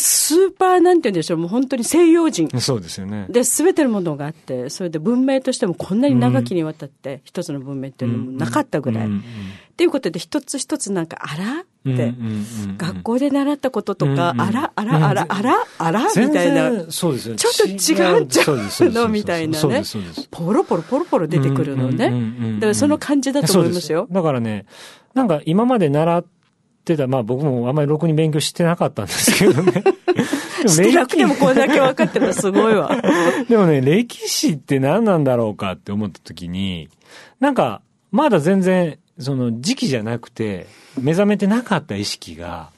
[0.00, 2.48] スーパーなんて言うんでしょう、もう本当に西洋人。
[2.60, 3.26] そうですよね。
[3.28, 9.06] で、すべてのものがあって、それで文明としてもこんなに長きにわたって一つの文明っていうのもなかったぐらい。
[9.06, 9.22] うんうん
[9.78, 11.60] っていうことで一つ一つなんか、あら？
[11.60, 12.12] って、
[12.78, 16.72] 学校で習ったこととか、あら、あら、あら、あら、あら、み全たいな。
[16.72, 17.36] 然そうです。
[17.36, 18.58] ちょっと違うんちゃう。
[18.90, 19.84] のみたいなね。
[20.32, 22.10] ポロポロポロポロ出てくるのね。
[22.56, 24.08] だからその感じだと思いますよ。
[24.10, 24.66] だからね、
[25.14, 26.24] なんか今まで習っ
[26.84, 29.84] てた、まあ僕もあんまりろくに勉強してなかったんですけどね。
[30.66, 32.90] してなくてもこれだけ分かってるのすごいわ。
[33.48, 36.88] でもね、歴史って何なんだろうかって思った時に、
[37.38, 40.66] なんか、まだ全然、その時期じゃなくて、
[41.00, 42.70] 目覚めてなかった意識が、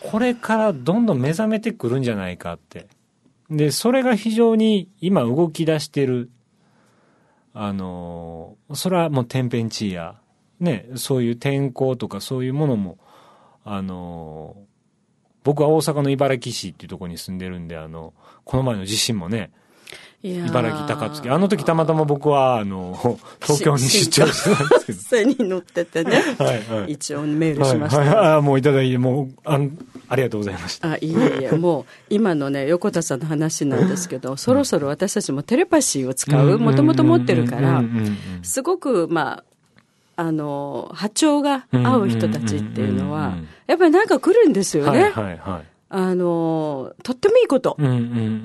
[0.00, 2.88] これからどんどん目覚めてくるんじゃないかって。
[3.50, 6.30] で、それが非常に今動き出してる。
[7.54, 10.16] あの、それはもう天変地異や、
[10.58, 12.98] ね、そういう天候とかそういうものも、
[13.64, 14.56] あの、
[15.44, 19.50] 僕は大阪の茨城市っていうところに住んでるんで、あの、この前の地震もね、
[20.22, 21.30] 茨城高槻。
[21.30, 24.98] あの時たまたま僕は、あの、東京に出張してたんですけど。
[25.00, 26.22] 背に乗っててね。
[26.38, 26.92] はいはい。
[26.92, 27.98] 一応メールしました。
[27.98, 29.70] はいはい、あもういただいて、もう、あの、
[30.08, 30.92] ありがとうございました。
[30.92, 37.82] あ、いえいえ、もう、今のね、横田さんの話なんですけど、そろそろ私たちもテレパシーを使う、もともと持ってるから
[38.42, 39.44] すごく、まあ、
[40.22, 43.34] あの、波長が合う人たちっていうのは
[43.66, 45.04] やっぱりなんか来るんですよね。
[45.04, 45.71] はいはいはい。
[45.94, 47.76] あの、とってもいいこと。
[47.78, 47.98] うんうんう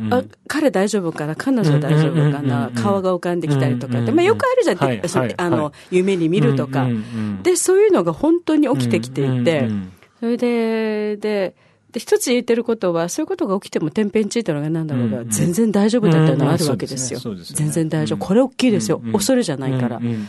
[0.10, 0.13] ん。
[0.13, 1.36] あ彼大丈夫かな？
[1.38, 2.67] 彼女大丈夫かな？
[2.67, 4.12] うん顔が浮かんできたりとかって。
[4.12, 6.99] まあよくあるじゃん、はいはいあのはい、夢に見るとかうんうんう
[7.39, 7.43] ん。
[7.43, 11.55] で、そういうのが本当に起きてきていてうんうんうん、それで、で、
[11.93, 18.17] で、一つ言ってることは、そういうことが起きても天変地異とのが何だろうが、うんうん全然大丈夫だっていうのはあるわけですようんうんそうですねそうですね全然大丈夫。
[18.17, 19.13] うんこれ大きいですようんうん。
[19.13, 20.05] 恐れじゃないからうん。
[20.05, 20.27] うん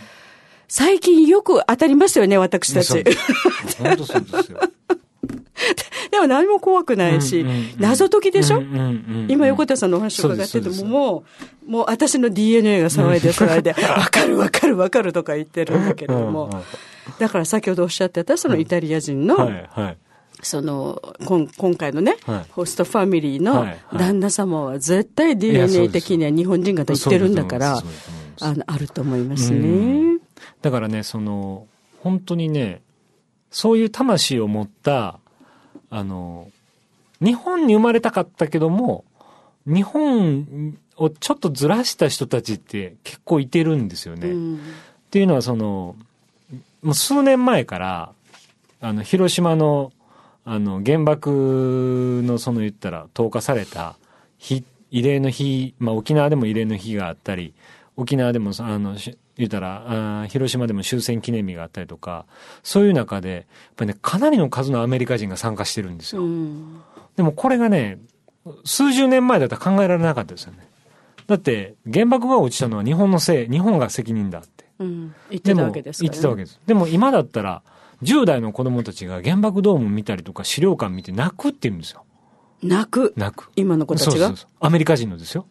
[0.71, 3.03] 最近よく当たりますよね、私たち。
[3.79, 4.61] 本当そうですよ。
[6.11, 8.59] でも何も怖くないしうんうんうん、謎解きでしょ？
[8.59, 11.25] うんうんうん今横田さんのお話を伺ってても、も
[11.67, 16.45] う、もう私の DNA が騒いで騒いで、 わかるわかるわかるとか言ってるんだけれども。
[16.53, 16.65] うんうん、
[17.19, 19.97] だから先ほどおっしゃってた、そのイタリア人の、はいはい。
[20.43, 22.45] その、今今回のね、はい。
[22.51, 27.83] ホストファミリーの旦那様は絶対 DNA 的には日本人方言ってるんだから
[28.41, 29.67] あの、あると思いますうね
[30.15, 30.19] ん。
[30.63, 31.67] だからね、その、
[32.01, 32.83] 本当にね、
[33.51, 35.19] そういう魂を持った、
[35.91, 36.51] あの、
[37.21, 39.05] 日本に生まれたかったけども、
[39.67, 44.29] 日本をちょっとずらした人たちって結構いてるんですよね。
[44.29, 44.61] うん
[45.09, 45.97] っていうのはその、
[46.83, 48.13] もう数年前から、
[48.83, 49.91] あの、広島の、
[50.45, 53.97] あの、原爆のその言ったら投下された
[54.37, 57.55] 日、慰霊の日、まあ沖縄でも慰霊の日があったり、
[57.97, 58.97] 沖縄でもあの、
[59.39, 62.27] 言ったら、広島でも終戦記念日があったりとか、
[62.63, 63.45] そういう中で、やっ
[63.77, 66.23] ぱりね、かなりの数のアメリカ人が参加してるんですよ。
[66.23, 66.81] うん
[67.17, 67.99] でもこれがね、
[68.65, 70.69] 数十年前だったら考えられなかったですよね。
[71.27, 74.65] だって、原爆が落ちたのは日本のせい、日本が責任だって。
[74.79, 76.09] うん言ってたわけですね。
[76.09, 76.61] 言ってたわけです。
[76.67, 77.63] でも今だったら、
[78.03, 82.05] 10代の子供たちが原爆ドーム見たりとか資料館見て泣くって言うんですよ。
[82.63, 83.13] 泣く。
[83.17, 83.51] 泣く。
[83.57, 84.13] 今の子たちが？
[84.13, 85.47] そうそうそうアメリカ人のですよ。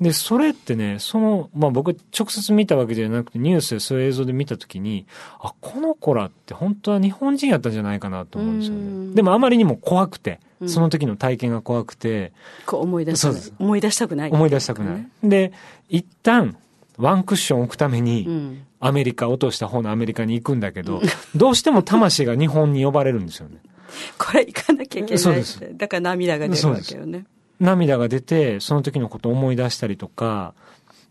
[0.00, 5.06] で、それってね、その、まあ僕直接見たわけじゃなくてニュースでそういう映像で見たときに、
[5.40, 9.16] あ、この子らって本当は日本人やったんじゃないかなと思うんですようんね。
[9.16, 12.32] でもあまりにも怖くてう、んその時の体験が怖くて、
[12.66, 14.30] こう思い出したくない思い出したくない。
[14.30, 15.08] 思い出したくない。
[15.22, 15.52] で、
[15.88, 16.56] 一旦、
[16.98, 18.62] ワンクッション置くために、うん。
[18.84, 21.00] アメリカ、落とした方のアメリカに行くんだけど、
[21.36, 23.58] どうしても魂が日本に呼ばれるんですよね。
[24.18, 25.72] これ行かなきゃいけないっそうですて。
[25.72, 27.24] だから涙が出るわけよね。
[27.60, 30.54] 涙が出て、その時のことを思い出したりとか、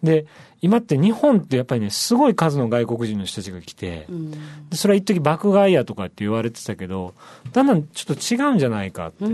[0.03, 0.25] で、
[0.61, 4.31] 今って日本ってやっぱりね、すごい数の外国人の人たちが来て、うん。
[4.31, 4.37] で
[4.73, 7.13] それは一時爆買いやとかって言われてたけど、
[7.51, 9.25] だんだんちょっと違うんじゃないかって。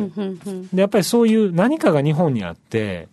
[0.74, 3.08] で、やっぱりそういう何かが日本にあって、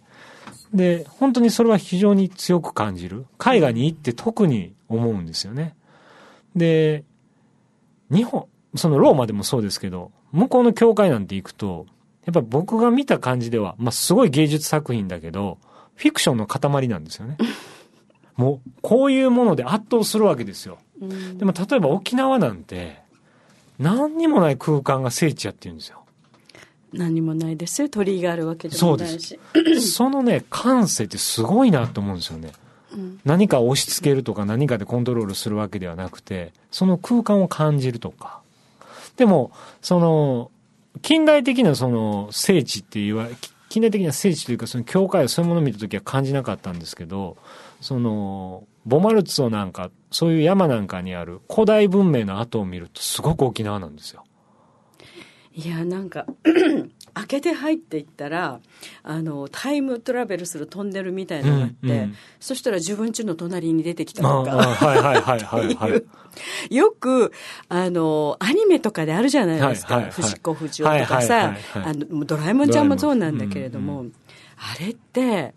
[0.73, 3.27] で、本当にそれは非常に強く感じる。
[3.39, 5.77] 海外に行って特に思うんですよね。
[6.57, 7.05] で、
[8.11, 11.87] 日本、そのローマでもそうですけど、向こうの教会なんて行くと、
[12.27, 15.59] やっぱ僕が見た感じでは、まあすごい芸術作品だけど、
[15.95, 17.37] フィクションの塊なんですよね。
[18.37, 20.79] もう、こういうもので圧倒するわけですよ。
[21.01, 23.03] うんでも例えば沖縄なんて、
[23.79, 26.05] 何にもない空間が聖地やって言うんですよ。
[26.93, 27.89] 何もないですよ。
[27.89, 29.39] 鳥居があるわけでそうでもないし
[29.81, 29.81] す。
[29.93, 32.53] そのね、感性ってすごいなと思うんですよね。
[32.93, 38.41] うん何かを押し付けるとか何かでコントロールするわけではなくて、その空間を感じるとか。
[39.17, 39.51] でも、
[39.83, 40.51] その、
[41.05, 43.29] 近代的なその聖地って言わ、
[43.69, 47.37] 近代的な聖地というかその教会をそういうものを見た時は感じなかったんですけど、
[47.83, 54.25] その、ボマルツォなんか、そういう山なんかにある古代文明の跡を見るとすごく沖縄なんですよ。
[55.53, 56.27] いやなんか
[57.15, 58.61] 開けて入っていったら
[59.03, 65.39] あのタイムトラベルするトンネルみたいなのがあって、うんうん、そしたら自分家の隣に出てきたとか。
[66.69, 67.33] よく
[67.69, 71.57] あのアニメとかであるじゃないですか、藤子不二雄とかさ、
[72.27, 74.13] ドラえもんちゃんもそうなんだけれども、うんうん、
[74.57, 75.55] あれって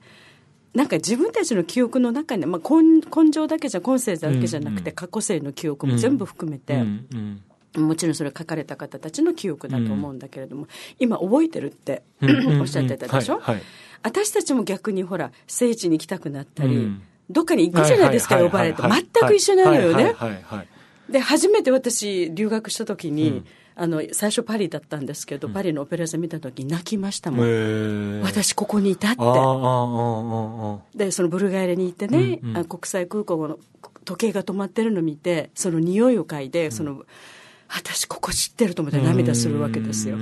[0.76, 7.42] なんか自分たちの記憶の中に、まあ、根根性だけじゃ今世だけじゃなくて、過去世の記憶も全部含めて、うんうん
[7.76, 10.68] もちろんそれは書かれた方たちの記憶だと思うんだけれども、うん、
[11.00, 12.04] 今覚えてるって
[12.60, 13.56] おっしゃってたでしょ、はい。
[13.56, 13.64] はい、
[14.04, 20.16] 私たちも逆にほら聖地に行きたくなったり、うん、どっかに行くじゃないですか、呼ばれて全く一緒なのよね、
[21.10, 23.46] で初めて私留学した時に、うん。
[23.80, 29.18] あの最初パリだったんですけど、パリのオペラ座見た時泣きましたもん、私ここにいたって。
[30.98, 33.60] でそのブルガリアに行ってね、うんうん、国際空港の
[34.04, 37.04] 時計が止まってるの見てその匂いを嗅いでその、
[37.70, 40.18] 私ここ知ってると思って涙するわけですよ。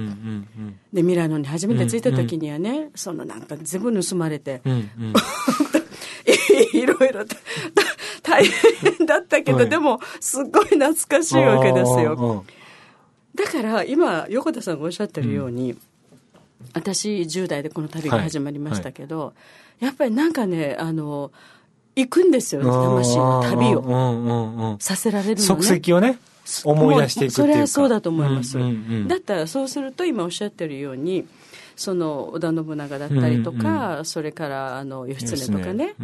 [0.91, 4.61] でミラノに初めて着いた時にはね、そのなんか全部盗まれて、
[6.73, 7.25] いろいろ
[8.23, 12.43] 大変だったけど、でもすっごい懐かしいわけですよ。
[13.35, 15.77] だから今横田さんがおっしゃってるように、
[16.73, 19.33] 私10代でこの旅が始まりましたけど、
[19.79, 21.31] やっぱりなんかねあの
[21.95, 25.61] 行くんですよ魂の旅をさせられるのね。
[25.61, 26.17] 足跡をね
[26.63, 27.53] 思い出していくっていうか。
[27.53, 28.73] それはそうだと思います、うんうんう
[29.05, 31.27] ん、だったらそうすると今おっしゃってるように
[31.75, 35.95] その織田信長だったりとか、うんうん、それからあの義経とかね、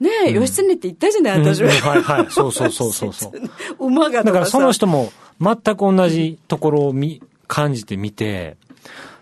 [0.00, 1.62] ねえ、義経って言ったじゃない、私。
[1.62, 1.70] は。
[1.70, 2.26] はいはい。
[2.30, 3.32] そうそうそうそうそう。
[3.86, 8.56] 馬がだからその人も全く同じところを見、感じてみて、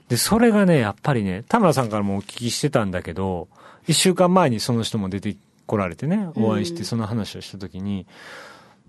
[0.09, 3.49] で、それがね、やっぱりね、田村さんからもお聞きしてたんだけど、
[3.87, 8.07] 一週間前にその人も出てこられてね、お会いしてその話をしたときに、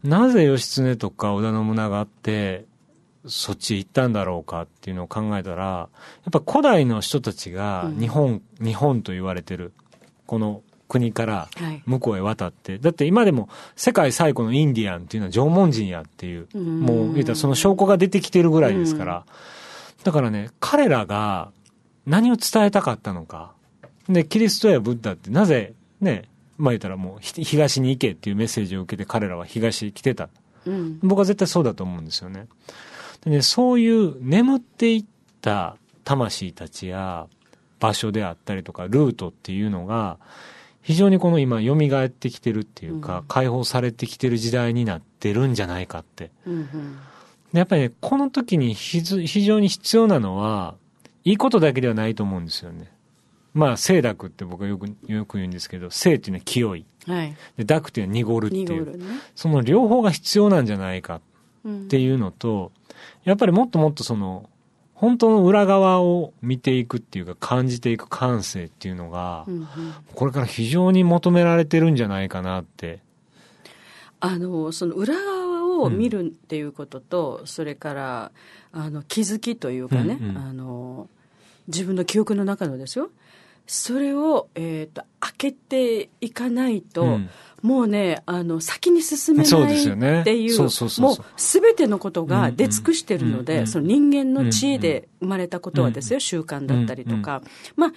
[0.03, 2.65] なぜ義経とか織田信長って、
[3.25, 5.87] そっち行ったんだろうかっていうのを考えたら、や
[6.37, 9.71] っぱ古代の人たちが日本、うん、日本と言われてる、
[10.25, 11.49] この国から
[11.85, 19.25] 向こうへ渡って、はい、だって今でも世界最古のインディアンっていうのは縄文人やっていう、うもう言ったらその証拠が出てきてるぐらいですから、
[20.03, 21.51] だからね、彼らが
[22.05, 23.53] 何を伝えたかったのか、
[24.09, 26.25] で、キリストやブッダってなぜね、
[26.57, 30.29] まあ言ったらもう東に行けっていうメッセージを受けて彼らは東に来てた。
[30.65, 32.47] うん、僕は絶対そうだと思うんですよね。
[33.25, 35.05] でね、そういう眠っていっ
[35.41, 37.27] た魂たちや
[37.79, 40.17] 場所であったりとかルートっていうのが
[40.81, 46.31] 非常にこの今蘇ってきてるっていうか、うん、解放されてきてる時代になってるんじゃないかって。
[46.45, 46.97] うんうん、
[47.53, 50.75] でやっぱりね、この時に非常に必要なのは、
[51.23, 52.91] いいことだけではないと思うんですよね。
[53.53, 56.85] まあ、清濁って僕はよくよく言うんですけど、清っていうのは清い。
[57.07, 61.21] はい、で濁っていうのは濁るっていう、ね、その両方が必要なんじゃないか
[61.67, 62.91] っていうのと、う
[63.27, 64.49] ん、やっぱりもっともっとその、
[64.93, 69.67] 本当の裏側を見ていくっていうか感じていく感性っていうのが、うんうん、
[70.15, 72.99] これから非常に求められてるんじゃないかなって。
[74.21, 78.31] あの、その裏側を見るっていうことと、うん、それから、
[78.71, 81.09] あの、気づきというかね、うんうん、あの、
[81.67, 83.09] 自分の記憶の中のですよ。
[83.65, 87.29] それを、えーと、開けていかないと、うん、
[87.61, 90.59] もうねあの先に進めないっていう
[90.99, 97.41] もうすべてのことが出尽くしてるので、うんうん、その人間の知恵で生まれたことはですよ、習慣だったりとか、
[97.77, 97.91] まあ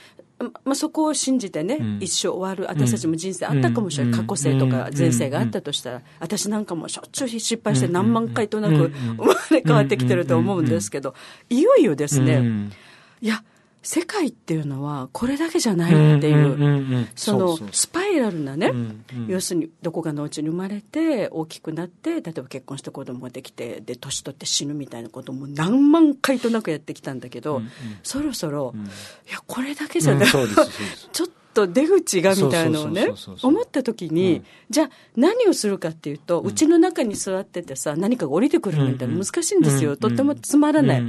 [0.65, 11.15] まあ、そこを信じてね、うん、一生終わる私たちも人生あったかもしれない、うん、過去世とか前世があったとしたら、私なんかもしょっちゅう失敗して何万回となく生まれ変わってきてると思うんですけど、
[11.49, 12.71] いよいよですね、
[13.21, 13.43] いや
[13.87, 18.73] 世界っていうのはこれだけじゃないっていう、そのスパイラルなね、
[19.29, 27.63] 要するにどこかのうちに生まれて大きくなって、例えば結婚して子供ができて、で、年取って死ぬみたいなことも何万回となくやってきたんだけど、
[28.03, 28.75] そろそろ、
[29.29, 30.49] いや、これだけじゃない、 ちょっ
[31.13, 31.33] と
[31.67, 33.09] 出口がみたいのをね
[33.43, 41.03] 思った時に、うん、じゃあ何をするかっていうと、うちの中に座っててさ何かが降りてくるみたいな難しいんですよ、とってもつまらない、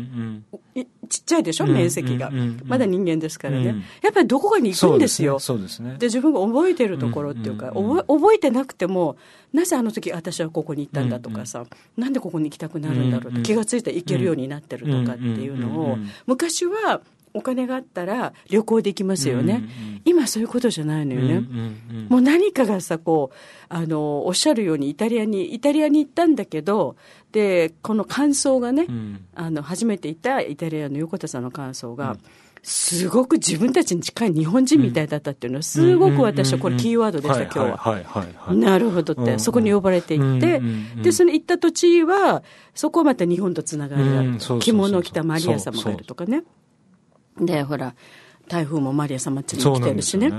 [1.09, 1.65] ちっちゃいでしょ？
[1.65, 2.31] 面積が、
[2.65, 5.39] まだ人間ですからね、やっぱりどこかに行くんですよ。
[5.39, 5.97] そうですね。
[5.97, 9.17] で自分が覚えてるところっていうか、覚えてなくても
[9.51, 11.65] なぜあの時私はここに行ったんだとかさ、
[11.97, 17.01] なんでここに行きたくなるんだろうって気が付いたら行けるようになってるとかっていうのを、昔は
[17.37, 19.65] お金があったら旅行できますよね、うんう
[19.97, 23.35] ん、今そういうことじゃないのよね、うんうんうん、もう何かがさこう
[23.69, 26.95] あのおっしゃるようにイタリアにイタリアに行ったんだけど
[27.31, 32.17] でこの感想がね、うん、あの初めて行ったイタリアの横田さんの感想が、
[32.63, 38.53] すごく自分たちに近い日本人みたいだったっていうのは、すごく私はこれキーワードでした、今日は。
[38.53, 40.61] なるほどって、そこに呼ばれていって、
[41.01, 42.43] で、その行った土地は、
[42.75, 46.43] そこはまた日本とつながる、着物を着たマリア様がいるとかね。
[47.39, 47.95] で、ほら、
[48.47, 50.29] 台風もマリア様ちに来てるしね。
[50.29, 50.37] ね。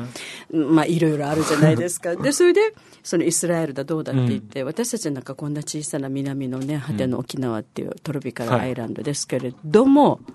[0.50, 2.16] まあ、いろいろあるじゃないですか。
[2.16, 10.34] で、それで、そのイスラエルだどうだって言って、うん、私たちなんかこんな小さな南のね、果ての沖縄っていうトロピカルアイランドですけれども、はい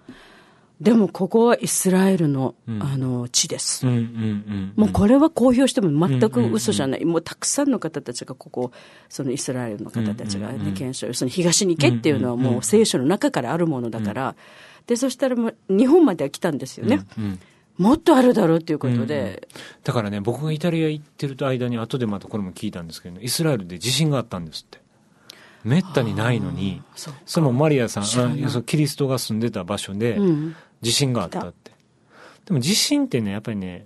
[0.82, 8.72] でもここはイスラエルの,、あの地です、もうこれは公表しても全く嘘じゃない、もうたくさんの方たちがここ、
[9.08, 14.36] そのイスラエルの方たちが、ね検証、その東に行けっていうのはもう聖書の中からあるものだから、
[14.88, 17.06] でそしたらもう日本までは来たんですよね。
[17.78, 19.40] もっとあるだろうっていうことで、うんうん、
[19.84, 24.84] だからね、僕がイタリア行ってる間に、後でまたこれも聞いたんですけど、イスラエルで地震があったんですって。
[25.64, 26.82] めったにないのに、
[27.26, 30.20] そのマリアさん、キリストが住んでた場所で、
[30.82, 31.72] 地震があったって。
[32.46, 33.86] でも地震ってね、やっぱりね、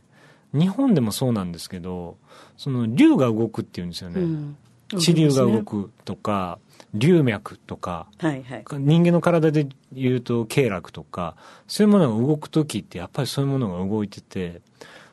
[0.54, 2.18] 日本でもそうなんですけど、
[2.58, 4.22] その竜が動くっていうんですよね。
[4.22, 4.58] うん、
[4.98, 6.58] 地流が動くとか、
[6.94, 11.36] 龍脈とか、はいはい、人間の体で言うと経絡とか、
[11.68, 14.62] そういうものが動く時ってやっぱりそういうものが動いてて、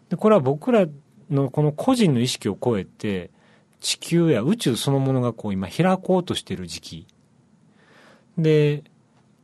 [0.08, 0.86] で、これは僕ら
[1.30, 3.30] のこの個人の意識を超えて、
[3.80, 7.06] 地球や宇宙そのものがこう今開こうとしてる時期。
[8.38, 8.84] で、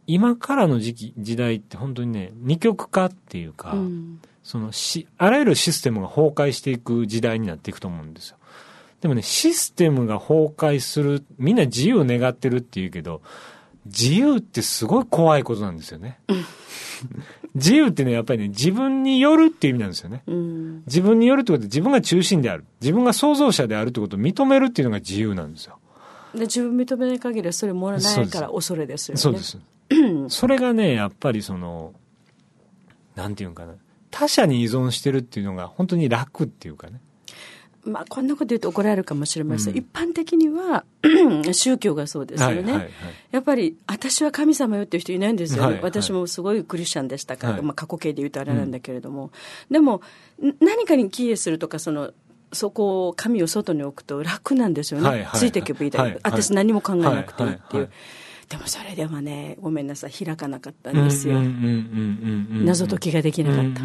[0.06, 8.36] 今からの時期、時代って本当にね、二極化っていうか、うん、そのし、あらゆるシステムが崩壊していく時代になっていくと思うんですよ。
[9.00, 13.22] でもね、システムが崩壊する、みんな自由を願ってるって言うけど、
[13.86, 16.18] 自由ってすごい怖いことなんですよね。
[17.54, 20.22] 自由ってね、やっぱりね、自分によるっていう意味なんですよね。
[20.26, 22.64] うん、自分によるってことで自分が中心である。
[22.80, 25.78] 自分が創造者であるってことを認めるっていうのが自由なんですよ。
[26.34, 29.20] で自分認めない限りはそれもらないから恐れですよね。
[29.20, 29.58] そうです。
[30.28, 31.92] それがね、やっぱりその、
[33.16, 33.74] なんていうかな。
[34.10, 37.00] 他者に依存してるっていうのが本当に楽っていうかね。
[37.84, 40.84] まあ、こんなこと言うと怒られるかもしれません、うん、一般的には
[41.52, 42.90] 宗教がそうですよね、はいはいはい、
[43.30, 49.30] やっぱり私は神様よっていう人いないんですよね、はいはい、私もすごいクリスチャンでしたから、はい、まあ、過去形で言うとあれなんだけれども、
[49.70, 50.02] うん、でも
[50.60, 52.12] 何かに帰依するとかその
[52.52, 57.80] そこを神を外に置くと楽なんですよね、はいはい、ついていけばいいだけ、はいはい、私何も考えなくていいってい。
[57.82, 57.90] う。
[58.50, 61.40] でもそれではね、ごめんなさい、開かなかったんですよ。
[61.40, 63.82] 謎解きができなかった。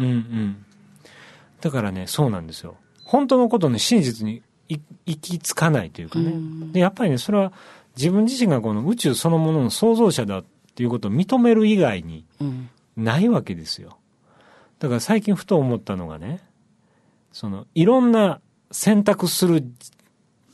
[1.60, 2.76] だからね、そうなんですよ。
[3.06, 6.34] 本当のことの真実に行き着かないというかね。
[6.72, 7.52] で、やっぱりね、それは
[7.96, 12.26] 自分自身がこの宇宙そのものの創造者だっていうことを認める以外に
[12.96, 13.96] ないわけですよ。
[14.80, 16.40] だから最近ふと思ったのがね、
[17.32, 18.40] その、いろんな
[18.72, 19.64] 選択する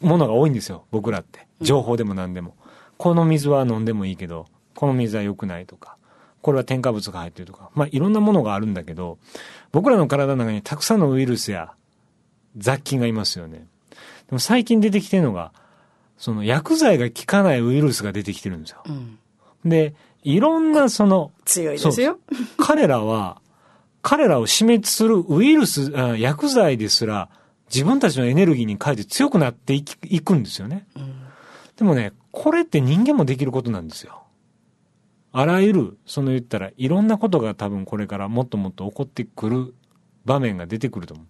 [0.01, 1.47] ものが多いんですよ、僕らって。
[1.63, 2.55] 情報でも何でも。
[2.99, 5.97] この水は飲んでもいいけど、この水は良くないとか、
[6.43, 9.17] これは添加物が入ってるとか、まあいろんなものがあるんだけど、
[9.71, 11.73] 僕らの体の中にたくさんのウイルスや
[12.57, 13.67] 雑菌がいますよね。
[14.27, 15.53] でも最近出てきてるのが、
[16.19, 18.83] その薬剤が効かないウイルスが出てきてるんですよ。
[18.87, 19.19] うん、
[19.65, 22.19] で、いろんなその、強いですよ。
[22.57, 23.41] 彼らは、
[24.03, 27.29] 彼らを死滅するウイルス、薬剤ですら、
[27.73, 29.83] 自分たちのエネルギーに変えて強くなってい
[30.21, 30.87] くんですよね。
[30.95, 31.15] うん、
[31.77, 34.23] でもね、これって人間もできることなんですよ。
[35.33, 39.75] あらゆる、その言ったらいろんなことが多分これからもっともっと起こってくる
[40.25, 41.27] 場面が出てくると思う。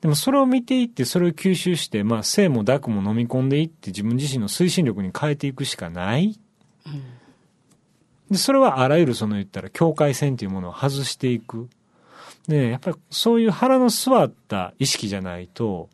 [0.00, 6.38] でもそれを見ていって、それを吸収して、まあ、性も濁も飲み込んでいって、自分自身の推進力に変えていくしかない。
[6.86, 7.02] うん、
[8.30, 11.68] で、それはあらゆるその言ったら境界線というものを外していく。
[12.48, 15.88] で、やっぱりそういう腹の座った意識じゃないと、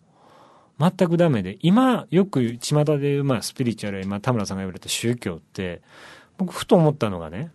[0.80, 5.82] 全くダメで、今、よく巷で言う、まあ、スピリチュアル今、田村さんが言われた宗教って、
[6.38, 7.52] 僕、ふと思ったのがね、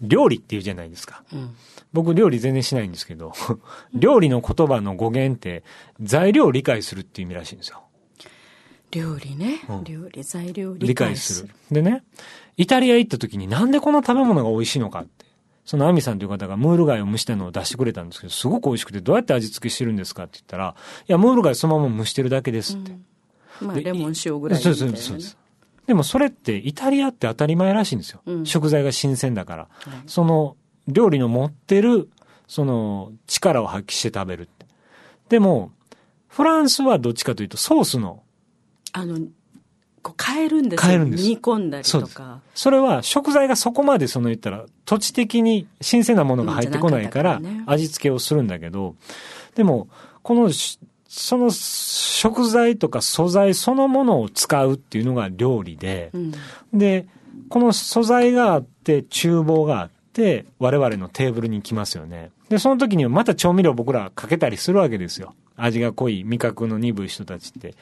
[0.00, 1.22] 料理って言うじゃないですか。
[1.32, 1.54] うん、
[1.92, 3.32] 僕料理全然しないんですけど、
[3.94, 5.64] 料理の言葉の語源って
[6.00, 7.82] 材料を理解するっていう意味らしいんですよ。
[8.90, 9.60] 料理ね。
[9.68, 11.50] うん、料理、材料理解する。
[11.70, 12.04] でね、
[12.56, 15.26] イタリア行った時になんでこの食べ物が美味しいのかって。
[15.64, 20.76] そのアミさんという方がムール貝を蒸したのを出してくれたんですけど、すごく美味しくてどうやって味付けしてるんですかって言ったら、
[21.08, 22.92] いや、ムール貝そのまま蒸してるだけですって。
[23.62, 25.36] うん、まあ、レモン塩ぐらい、ね、そうそうそうです。
[25.88, 28.20] でもそれってイタリアって当たり前らしいんですよ。
[28.26, 29.68] うん、食材が新鮮だから。
[29.80, 30.56] はい、その
[30.88, 32.08] 料理の持ってる
[32.46, 34.66] その力を発揮して食べるって。
[35.28, 35.72] でも、
[36.28, 38.22] フランスはどっちかというとソースの。
[38.92, 39.18] あの、
[40.02, 40.86] こう変えるんですよ。
[40.86, 41.24] 変えるんです。
[41.24, 42.40] 煮込んだりとか。
[42.54, 48.94] それは食材がそこまでその言ったら土地的に新鮮なものが入ってこないから味付けをするんだけど、
[49.56, 49.88] でも、
[50.22, 50.50] この
[51.08, 56.32] その食材とか素材そのものを使うっていうのが料理で、うん、
[56.72, 57.06] で、
[57.48, 59.95] この素材があって、厨房があって、
[60.58, 62.30] 我々のテーブルに来ますよね。
[62.48, 65.34] で、その時にはまた調味料僕らかけたりするわけですよ。
[65.56, 67.74] 味が濃い、味覚の鈍い人たちって。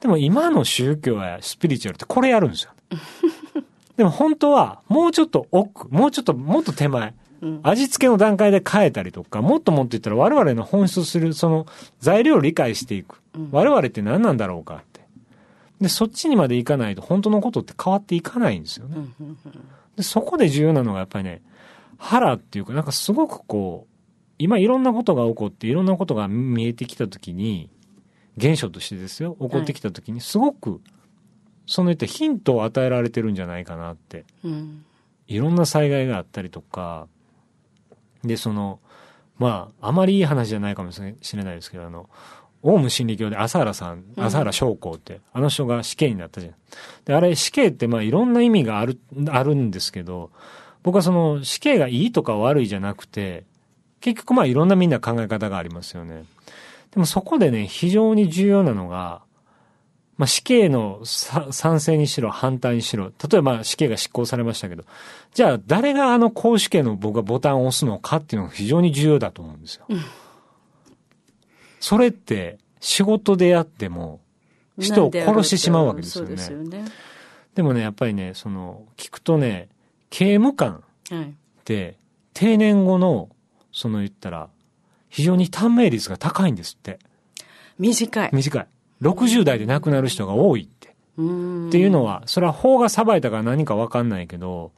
[0.00, 2.72] でも今の宗教やスピリチュアルってこれやるんですよ。
[3.96, 7.14] でも本当は、もうちょっと奥、もうちょっと、もっと手前。
[7.64, 11.66] 味付けの段階で変えたりとか、もっともっと言ったら我々の本質するその
[11.98, 13.20] 材料を理解していく。
[13.50, 15.00] 我々って何なんだろうかって。
[15.80, 18.96] で、そっちにまでいかないと本当のことって変わっていかないんですよね。
[19.96, 21.42] で、そこで重要なのがやっぱりね、
[22.02, 23.94] 腹っていうか、なんかすごくこう、
[24.36, 27.70] 今いろんなことが起こっていろんなことが見えてきたときに、
[28.36, 30.80] 現象としてですよ、起こってきたときに、すごく、
[31.64, 34.24] その言ったヒントを与えられてるんじゃないかなって。
[34.42, 34.84] うん、
[35.28, 37.06] いろんな災害があったりとか、
[38.24, 38.80] で、その、
[39.38, 42.10] まあ、あまりいい話じゃないかもしれないですけど、あの、
[42.62, 46.54] オウム真理教で朝原さん、朝原将校って、あの人が死刑になったじゃん。
[47.04, 48.98] で、あれ死刑ってまあいろんな意味がある、
[49.30, 50.30] あるんですけど、
[50.82, 53.44] 僕はその死刑がいいとか悪いじゃなくて、
[54.00, 56.24] 結局まあいろんなみんな考え方がありますよね。
[56.90, 59.22] でもそこでね、非常に重要なのが、
[60.18, 64.84] まあ、死刑の賛成にしろ反対にしろ、例えば死刑が執行されましたけど、
[65.32, 69.86] じゃあ誰があの公死刑の僕がボタンを押すのかっていうのが非常に重要だと思うんですよ。
[69.88, 70.00] うん、
[71.80, 74.20] それって仕事でやっても
[74.78, 76.36] 人を殺してしまうわけですよね。
[76.36, 76.84] でよね
[77.54, 79.68] でもね、やっぱりね、その、聞くとね、
[80.12, 81.26] 刑務官っ
[81.64, 81.96] て
[82.34, 83.30] 定年後の、
[83.72, 84.50] その言ったら、
[85.08, 86.98] 非常に短命率が高いんですって。
[87.78, 88.30] 短い。
[88.30, 88.66] 短い。
[89.00, 90.88] 60代で亡くなる人が多いって。
[90.88, 94.72] っていうのは、それは法が裁いたから何かわかんないけど、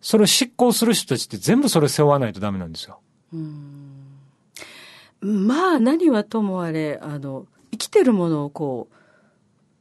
[0.00, 3.00] それを執行する人たちって全部それ背負わないとダメなんですよ。
[5.20, 8.94] まあ、何はともあれ、あの、生きてるものをこう、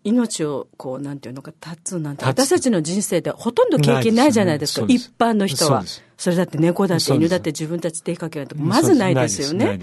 [0.04, 4.88] 命をこう、なんていうのか、立つなんて、私たちの人生でほとんど経験ないじゃないですか、す。
[4.88, 5.84] ね、一般の人は。
[6.18, 9.80] それだって猫だって犬だって自分たち手かけないとまずないですよね。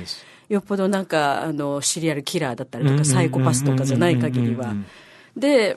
[0.49, 4.75] よっぽどなんか、あの、シリアルキラーだったりとか、サイコパスとかじゃない限りは。
[5.37, 5.77] で、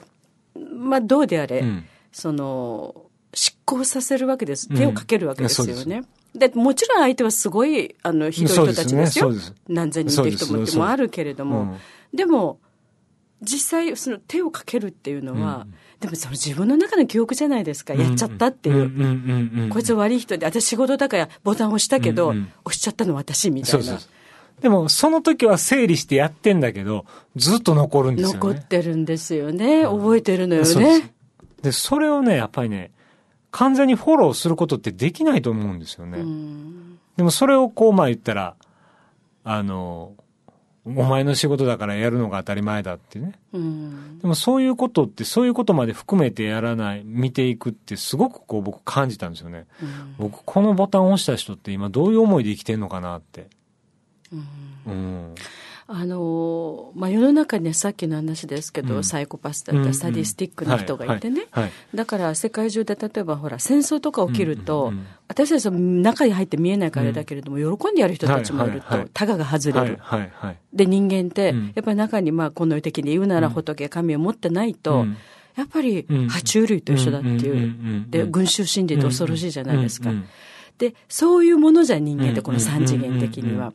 [0.54, 4.68] まあ、どうであれ、うん、その、執行させるわけです。
[4.74, 6.02] 手をかけるわけですよね。
[6.34, 9.32] うん、でもちろん相手はすごい、あの、ひどい人たちですよ。
[9.32, 9.50] す。
[9.50, 11.76] ね、何千人って人ももあるけれども、
[12.12, 12.58] でも、
[13.42, 15.66] 実際、その手をかけるっていうのは、
[16.00, 19.70] でもその自分の中の記憶じゃないですか、やっちゃったっていう。
[19.70, 23.84] こいつ悪い人で、私仕事だからボタン押したけど、押しちゃったの私みたいな。
[23.84, 24.08] そうそう
[24.60, 28.38] でも、その時は整理してやってんだけど、ずっと残るんですよね。
[28.38, 29.84] 残ってるんですよね。
[29.84, 31.12] 覚えてるのよね。
[31.62, 32.90] でそれをね、やっぱりね、
[33.50, 36.18] 完全にフォローすることってできないと思うんですよね。
[37.16, 38.54] でもそれをこう、まあ言ったら、
[39.44, 40.12] あの、
[40.96, 43.32] お前の仕事だからやるのが当たり前だってね。
[43.52, 43.58] で
[44.26, 49.66] もそういうことって、そういうことまで含めてやらない、見ていくってすごくこう僕感じたんですよね。
[50.18, 53.48] 僕このボタンを押した人って今どういう思いで生きてんのかなって。
[54.86, 55.34] うん、
[55.92, 61.48] あのまあ、世の中にはさっきの話ですけど、うん、サイコパスだったサディスティックな人がいてね、
[61.92, 64.92] だから世界中で例えばほら戦争とか起きると、
[65.26, 69.98] 私たちは中に入って見えないからだけれども、喜んでやる人たちもいると、タガが外れる、
[70.72, 75.06] で人間って、やっぱり中にまあこの世的に言うなら仏神を持ってないと、
[75.56, 80.12] やっぱり爬虫類と一緒だっていう、で群衆心理って恐ろしいじゃないですか。
[80.78, 83.72] でそういうものじゃ人間ってこの三次元的には。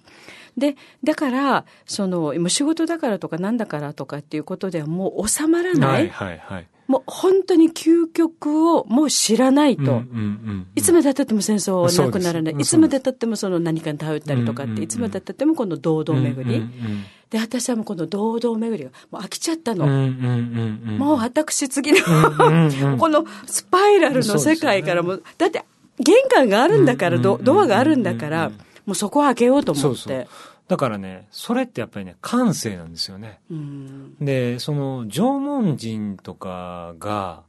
[0.58, 5.92] で、だから、その、もう仕事だからとかなんだからとかっていうことではもう収まらない。
[5.92, 6.68] はいはいはい。
[6.88, 10.04] もう本当に究極をもう知らないと。
[10.76, 12.56] いつまでたっても戦争はなくならない。
[12.60, 16.64] いつまでたってもその何かに頼ったりとかって、いつまでたってもこの堂々巡り。
[17.32, 19.88] で、私はもうこの堂々巡りがもう飽きちゃったの。
[19.88, 25.66] もう私次のこのスパイラルの世界からも、だって
[26.00, 28.52] 玄関があるんだから、ドアがあるんだから、
[28.86, 29.88] もうそこは開けようと思って。
[29.88, 30.28] そうそう
[30.68, 33.40] だからね、それってやっぱりね、感性なんですよね。
[34.20, 37.44] で、その縄文人とかが、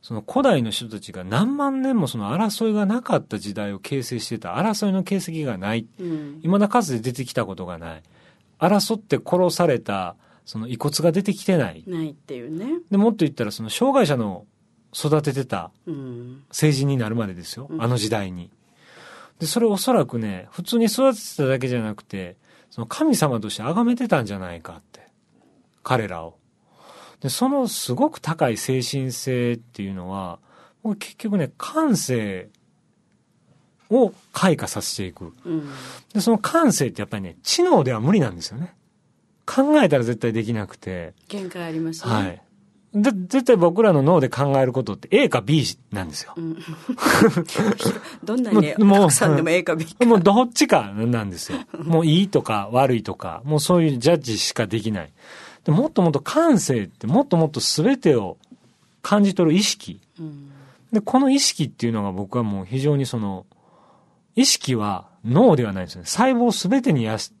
[0.00, 5.86] その古代の人たちが何万年もその争いがなかった時代を形成してた争いの形跡がない。
[6.00, 8.02] うん、未だ数で出てきたことがない。
[8.60, 10.14] 争って殺された
[10.44, 11.84] その遺骨が出てきてない。
[11.86, 12.80] ないっていうね。
[12.90, 14.44] で、もっと言ったらその障害者の
[14.94, 15.70] 育ててた
[16.50, 17.68] 政治になるまでですよ。
[17.70, 18.50] うん、あの時代に。
[19.42, 22.36] で、それおそらくね、普通に育ててただけじゃなくて、
[22.70, 25.08] その神様として崇めてたんじゃないかって。
[25.82, 26.38] 彼らを。
[27.18, 30.38] で、そのすごく高い精神性っていうのは、
[30.96, 32.50] 結局ね、感性
[33.90, 35.32] を開花させていく。
[35.44, 35.68] うん、
[36.14, 38.76] で、その感性ってやっぱりね、知能では無理なんですよね。
[39.44, 41.14] 考えたら絶対できなくて。
[41.26, 42.12] 限界ありますね。
[42.14, 42.42] はい。
[42.94, 46.34] で絶対僕らの脳で考えることって A か B なんですよ。
[48.22, 50.04] どんなにね、たくさんでも A か B か。
[50.04, 51.58] もうどっちかなんですよ。
[51.82, 55.12] もういいとか悪いとか、もうそういうジャッジしかできない。
[55.64, 58.36] でもっともっと感性ってもっともっと全てを
[59.00, 59.98] 感じ取る意識。
[60.92, 63.46] で、この意識っていうのが僕はもう非常にその、
[64.36, 66.04] 意識は脳ではないですね。
[66.04, 67.34] 細胞全てにやす、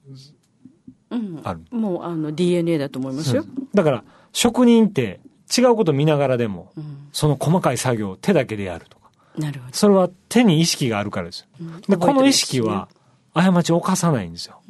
[1.10, 1.60] うん、ある。
[1.70, 3.44] もうあの DNA だと思いますよ。
[3.74, 5.20] だから、職人って
[5.56, 9.10] 違うこと見ながらでも、うん、その細かい作業を手だけでやるとか。
[9.36, 9.74] なるほど。
[9.74, 11.46] それは手に意識があるからです。
[11.60, 12.88] うん、で、この意識は、
[13.34, 14.60] 過ちを犯さないんですよ。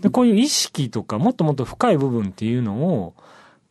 [0.00, 3.14] で、こういう意識とか、もっともっと深い部分っていうのを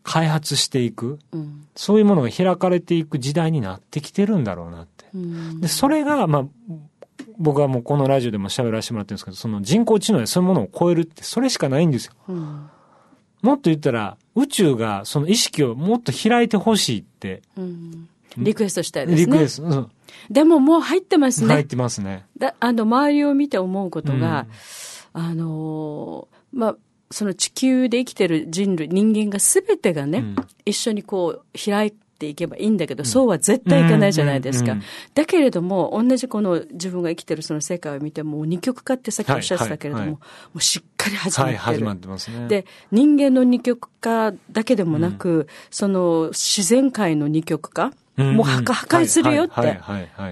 [0.04, 5.06] 開発していく、うん、そういうものが開かれていく時代になってきてるんだろうなって。
[5.60, 6.46] で、それが、まあ、
[7.38, 12.14] 僕はもうこのラジオでも喋らせてもらってるんですけど、その人工知能でそういうものを超えるって、それしかないんですよ。
[12.30, 12.70] うん、
[13.48, 19.26] もっと言ったら、宇宙がその意識をもっと開いてほしいって、うん、リクエストしたいですね。
[19.26, 19.64] リクエスト。
[19.64, 19.92] うん、
[20.30, 21.54] でももう入ってますね。
[21.54, 22.26] 入ってますね。
[22.38, 24.48] だあの、周りを見て思うことが、
[25.14, 26.78] あのー、まあ、
[27.10, 30.26] その地球で生きてる人類、人間がすべてがね、
[30.66, 34.76] 一緒にこう開いていけばいいんだけど、そうは絶対いかないじゃないですか。
[35.14, 40.20] だけれども、同じこの自分が生きてるその世界を見ても、二極化ってさっきおっしゃってたけれども、も
[40.56, 41.58] うしっかり始まってる。
[41.60, 42.48] 始まってますね。
[42.48, 49.80] で、人間の二極化だけでもなく、その自然界の二極化、もう破壊するよって。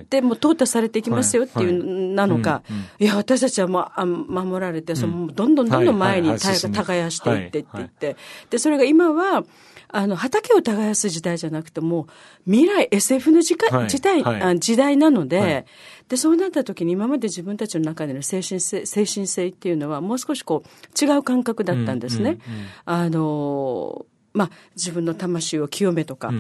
[0.10, 2.64] で、もう淘汰されていきますよっていうなのか、
[2.98, 8.18] いや、私たちはもう守られて、そのどんどんどんどん前に耕していってって言って、
[8.50, 9.44] で、それが今は、
[9.90, 12.08] あの、畑を耕す時代じゃなくても、
[12.46, 14.24] 未来、SF の時間、時代、
[14.60, 15.66] 時代なので、
[16.10, 22.38] で、そうなった時に今まで自分たちの中での精神性、精神性っていうのはもう少しこう、違う感覚だったんですね。
[22.86, 26.32] あの、まあ、自分の魂を清めとか、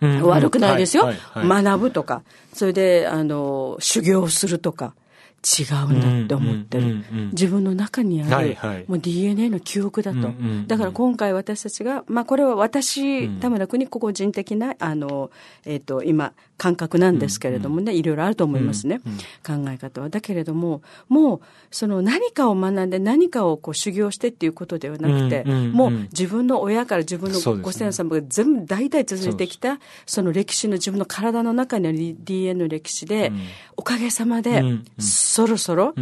[0.00, 2.22] 悪くないですよ、学ぶとか、
[2.52, 4.94] それで、あの、修行するとか。
[5.42, 7.04] 違うんだって思ってる。
[7.32, 10.32] 自分の中にある、はいはい、もう DNA の記憶だと。
[10.66, 15.30] だから今回私たちが、まあこれは私、田村君に個人的な、あの、
[15.64, 19.00] えっ、ー、と、今、感覚なんですけれどもね、いろいろあると思いますね、
[19.46, 20.10] 考え方は。
[20.10, 21.40] だけれども、もう、
[21.70, 33.32] その何かを学んで何かをこう修行してっていうことではなくて、もう自分の親から自分のご先祖様が全部代々続いてきた、その歴史の自分の体の中にある DNA の歴史で、
[33.78, 34.62] おかげさまで、
[34.98, 35.94] そろそろ、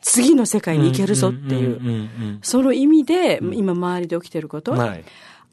[0.00, 4.72] 次の世界に行けるぞっていう、その意味で、今周りで起きてること、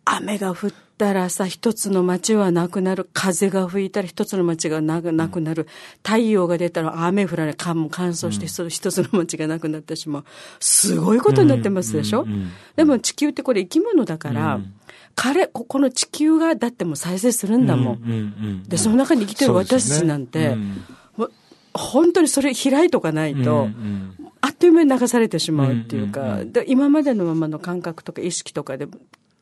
[0.06, 3.10] 雨が降ったらさ、一つの街はなくなる。
[3.12, 5.68] 風が吹いたら一つの街がなくなる。
[6.03, 7.56] 太陽が出たら雨降らない。
[7.58, 10.26] 乾燥して一つの街がなくなってしまう。
[10.60, 12.26] すごいことになってますでしょ、
[12.76, 14.62] でも地球ってこれ生き物だから、
[15.16, 18.64] 彼、ここの地球がだっても再生するんだもん。
[18.68, 20.56] で、その中に生きてる私たちなんて、
[21.74, 23.70] 本当にそれ開いとかないと、
[24.41, 28.88] あっという間に流されてしまうっていうか、今までのままの感覚とか意識とかで、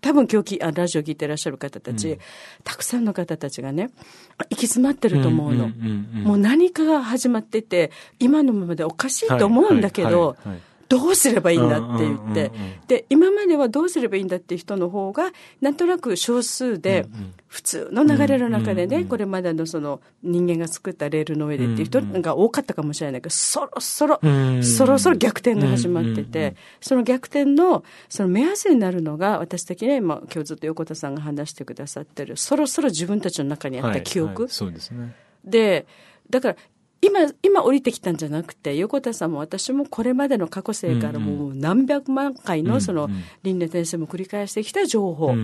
[0.04, 2.20] 多分今日あラジオ聞いてらっしゃる方たち、うん、
[2.66, 3.90] たくさんの方たちがね、
[4.38, 5.70] 行き詰まってると思うの。
[5.70, 7.90] もう何かが始まってて、
[8.20, 12.52] 今のままでおかしいと思うんだけど、はいはいはいどうすればいいんだって言って、
[12.88, 15.32] で、今まではどうすればいいんだっていう人の方が、
[15.62, 17.08] なんとなく少数で、
[17.48, 24.20] 普通の流れの中でね、これまでのその人間が作ったレールの上でっていう人が多かったかもしれないけど、そろそろ、
[24.62, 34.48] そろそろ逆転が始まってて、その逆転の、その目安になるのが、私的に、まあ、今日ずっと横田さんが話してくださってる、そろそろ自分たちの中にあった記憶。
[34.50, 35.16] そうですね。
[35.46, 35.86] で、
[36.30, 36.56] だから
[37.04, 43.10] 今、今降りてきたんじゃなくて、横田さんも私もこれまでの過去生からもう何百万回のその
[43.44, 45.36] 輪廻転生も繰り返してきた情報、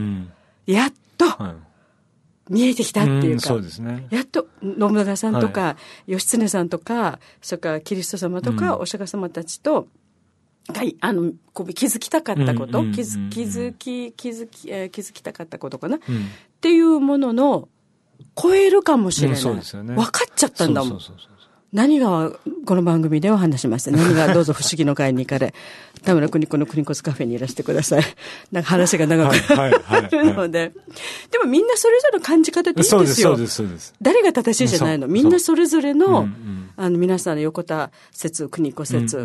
[0.65, 1.25] やっと
[2.49, 5.75] 見えてきたっていうか、そうですね、やっと信長さんとか、
[6.07, 9.87] 義経さんとか、それからキリスト様とか、お釈迦様たちと、
[10.73, 16.19] はい、あの、こう気づきたかったこと、気づ気づき、気づき、えー、気づきたかったことかな、うん、っ
[16.61, 17.67] ていうものの、
[18.41, 19.37] 超えるかもしれない。
[19.37, 19.95] うん、そうですよね。
[19.95, 20.89] 分かっちゃったんだもん。
[20.91, 21.28] そうそうそう
[21.71, 22.31] 何が
[22.65, 23.91] この番組では話します。
[23.91, 25.53] 何がどうぞ不思議の会に行かれ、
[26.03, 28.03] 田村邦子の国骨カフェにいらしてください。
[28.51, 30.73] なんか話が長くなるので。
[31.31, 33.29] でもみんなそれぞれの感じ方でいいんですよ。
[33.29, 33.93] そうです、そうです。
[34.01, 35.07] 誰が正しいじゃないの？
[35.07, 36.27] みんなそれぞれの、
[36.75, 39.17] あの、皆さんの横田説、国子説、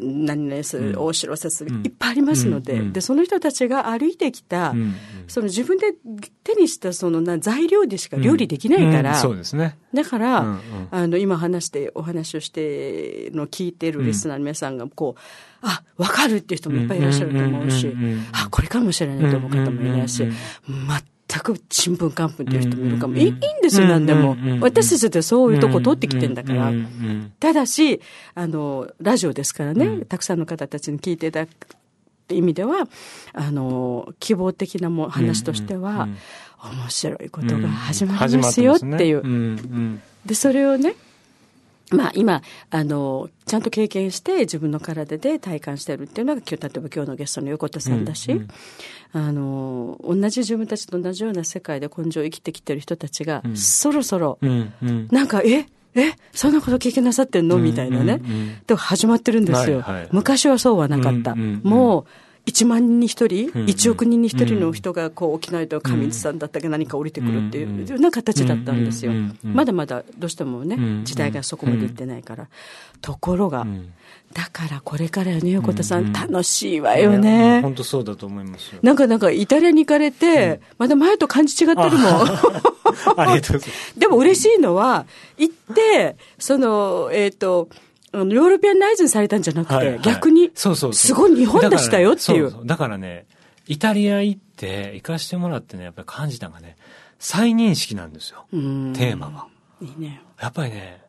[0.00, 4.74] 何々説、大城説、いっぱいありますので、で、その人たちが歩いてきた、
[5.28, 5.94] その自分で
[6.44, 9.76] 手にしたそのな材料でしか料理できないから、そうですね。
[9.92, 10.58] だから、
[10.90, 15.20] あの、今話してお話をしての聞いてるリスナーの皆さんがこう、
[15.62, 17.94] あ、わかるっていう人もいっぱいいらっしゃると思うし、
[18.32, 20.32] あ、これかもしれないと思う方もいらっしゃる。
[21.40, 23.16] くちんぷんかんぷんっていう人もいるかも。
[23.16, 24.36] いいんですよ、なんでも。
[24.60, 26.72] 私たちってそういうとこ通ってきてんだから。
[27.38, 28.00] ただし、
[28.34, 32.88] あの、ラジオですからね、たくさんの方たちに聞いていただく意味では、
[33.32, 36.08] あの、希望的なも話としては、
[36.62, 40.00] 面白いことが始まりますよっていう。
[40.26, 40.94] で、それをね、
[41.90, 48.48] まあ今、あの、ちゃんと経験して自分の体で体感してるっていうのが今日、例えば今日のゲストの横田さんだし、うんうん、
[49.12, 57.58] あの、同じ自分たちと同じような世界で根性を生きてきてる人たちが、うん、そろそろ、うんうん、なんか、ええそんなこと経験なさってんの？
[57.58, 58.22] みたいなね。
[58.68, 60.08] で始まってるんですよ、はいはい。
[60.12, 61.34] 昔はそうはなかった。
[61.34, 62.04] もう、
[62.46, 69.12] 1万人に1人、1億人に1人の人がこう起きないと上地さんだったっけ何か降りてくるっていうような形だったんですよ。
[69.42, 72.48] まだまだどうしてもね、時代がそこまで行ってないから。
[73.00, 73.66] ところが、
[74.32, 77.60] だからこれからね、横田さん、楽しいわよね。
[77.62, 78.80] 本当そうだと思いますよ。
[78.82, 82.00] なんかなんかイタリアに行かれて、まだ前と感じ違ってるもん。
[83.16, 83.98] ありがとうございます。
[83.98, 85.06] でも嬉しいのは、
[85.38, 87.68] 行って、その、えっ、ー、と、
[88.12, 92.64] あの、ヨーロピアンライズされたんじゃなくて、はいはい、逆に、そうそうすごい日本でしたよっていう。
[92.64, 93.26] だからね、
[93.66, 96.76] イタリア行って、行かしてもらってね、やっぱり感じたのがね、
[97.18, 98.46] 再認識なんですよ。
[98.50, 99.46] テーマが。
[99.80, 100.22] いいね。
[100.40, 101.02] やっぱりね、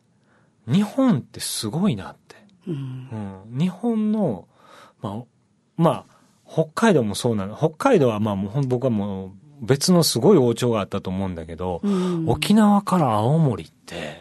[0.67, 2.35] 日本ってすごいなって。
[2.67, 4.47] うん、うん、日本の、
[5.01, 5.23] まあ、
[5.77, 7.55] まあ、北海道もそうなの。
[7.55, 9.31] 北海道はまあもう僕はもう
[9.61, 14.19] 別のすごい王朝があったと思うんだけど、うん、沖縄から青森って、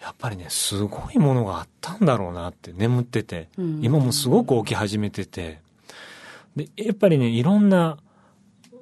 [0.00, 5.60] やっぱりね、すごいものがあったんだろうなって眠ってて、うん、今もすごく起き始めてて、
[6.56, 7.98] で、やっぱりね、いろんな、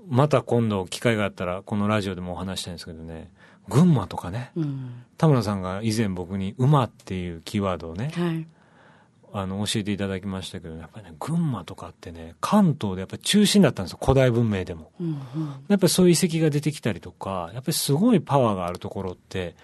[0.08, 3.30] また今度機会があったら、このラジオでもお話したいんですけどね、
[3.68, 8.46] 群馬とかね、うん、田村さんが以前僕に馬っていうキーワードをね、はい、
[9.32, 14.92] あの、教えていただきましたけど、やっぱりね、群馬とかってね、関東でやっぱり中心だったんですよ、古代文明でも。
[15.00, 15.16] うんうん、
[15.68, 19.56] やっぱりそういう遺跡が出てきたりとか、やっぱりすごいパワーがあるところって、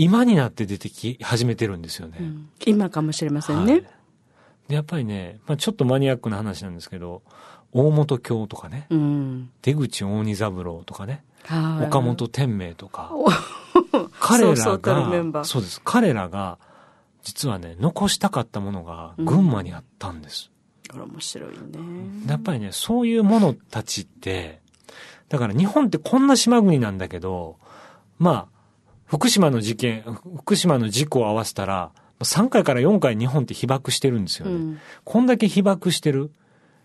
[0.00, 2.16] 今になって出てき始めてるんですよね。
[2.20, 3.72] うん、今かもしれませんね。
[3.72, 3.86] はい、
[4.68, 7.20] でやっぱりね、まあ、ちょっとマニアックな話なんですけど、
[7.72, 11.22] 大本京とかね、うん、出口大仁三郎とかね、
[11.82, 13.12] 岡本天明とか、
[14.18, 15.82] 彼らがそうです。
[15.84, 16.58] 彼らが、
[17.22, 20.50] 実はね、残したかったものが群馬にあったんです。
[20.94, 21.56] うん、面白いね。
[22.26, 24.62] やっぱりね、そういうものたちって、
[25.28, 27.58] だから日本ってこんな島国なんだけど、
[28.18, 28.59] まあ、
[29.10, 30.02] 福島の事件、
[30.36, 31.90] 福島の事故を合わせたら、
[32.20, 34.52] 3回から4回日本って被爆してるんですよね。
[34.52, 36.30] うん、こんだけ被爆してる？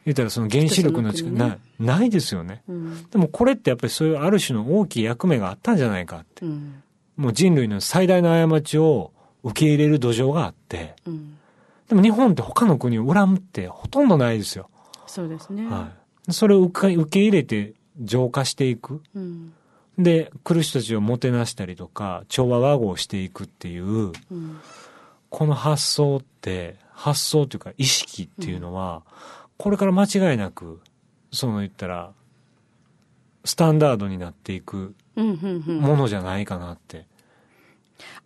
[0.05, 6.45] 言ったらその原子力の力、ね、ない、ないですよね、うん、でもこれってやっぱりそういうある種の大きい役目があったんじゃないかって。
[6.45, 6.83] うん、
[7.15, 9.11] もう人類の最大の過ちを
[9.43, 10.95] 受け入れる土壌があって、
[11.89, 14.69] でも日本って他の国を恨むってほとんどないですよ。
[15.07, 15.67] そうですね。
[15.67, 15.89] は
[16.27, 16.33] い。
[16.33, 19.01] それを受け入れて浄化していく。
[19.15, 19.53] うん
[19.97, 24.59] で、来る人たちをもてなしたりとか、調和和合していくっていう、うん、
[25.29, 29.03] この発想って、発想というか意識っていうのは、
[29.57, 30.81] これから間違いなく、
[31.31, 32.11] その言ったら、
[33.45, 37.05] スタンダードになっていくものじゃないかなって。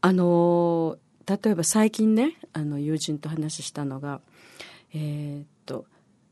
[0.01, 0.97] あの
[1.27, 4.21] 例えば最近ね、あの友人と話したのが、
[4.93, 5.85] えー、っと、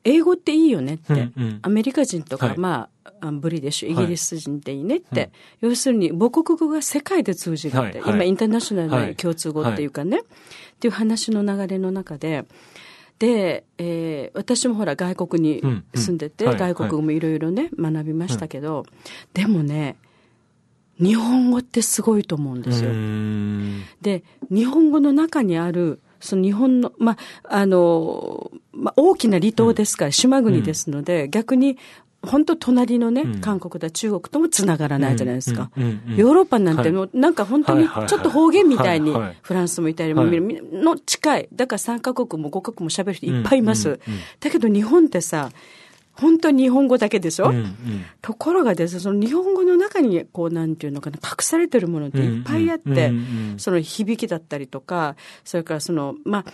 [0.03, 2.89] 英語っていいよねって、うんうん、アメリカ人とか、はい、まあ、
[3.39, 5.31] ブリでしょ、イギリス人でいいねって、はい、
[5.61, 10.23] 要するに母国語が世界で通じるって、はい、今インターナショナルな共通語っていうかね、っ
[10.79, 12.45] ていう話の流れの中で、
[13.19, 15.61] で、えー、私もほら外国に
[15.95, 16.51] 住んでて、うん。
[16.51, 18.85] うん、外国語もいろいろね、学びましたけど、
[19.33, 19.95] でもね、
[20.99, 22.91] 日本語ってすごいと思うんですよ。
[24.01, 31.77] で、日本語の中にあるその日本の、まあ、あの、まあ、大きな離島ですから、島国ですので、逆に、
[32.27, 35.71] 本当隣のね、韓国だ中国ともつながらないじゃないですか。
[35.75, 41.49] ヨーロッパなんての、なんか本当にちょっと方言みたいに、フランスもイタリアもの近い。
[41.53, 43.99] だから3カ国も5カ国も喋る人いっぱいいます。
[44.39, 45.49] だけど日本ってさ、
[46.19, 47.75] 本当に日本語だけでしょ、うんうん、
[48.21, 53.11] ところがですね、その日本語の中に、こう、なんていうのかな、隠されてるものっていっぱいあって、
[53.57, 55.15] その響きだったりとか、
[55.45, 56.45] それからその、まあ、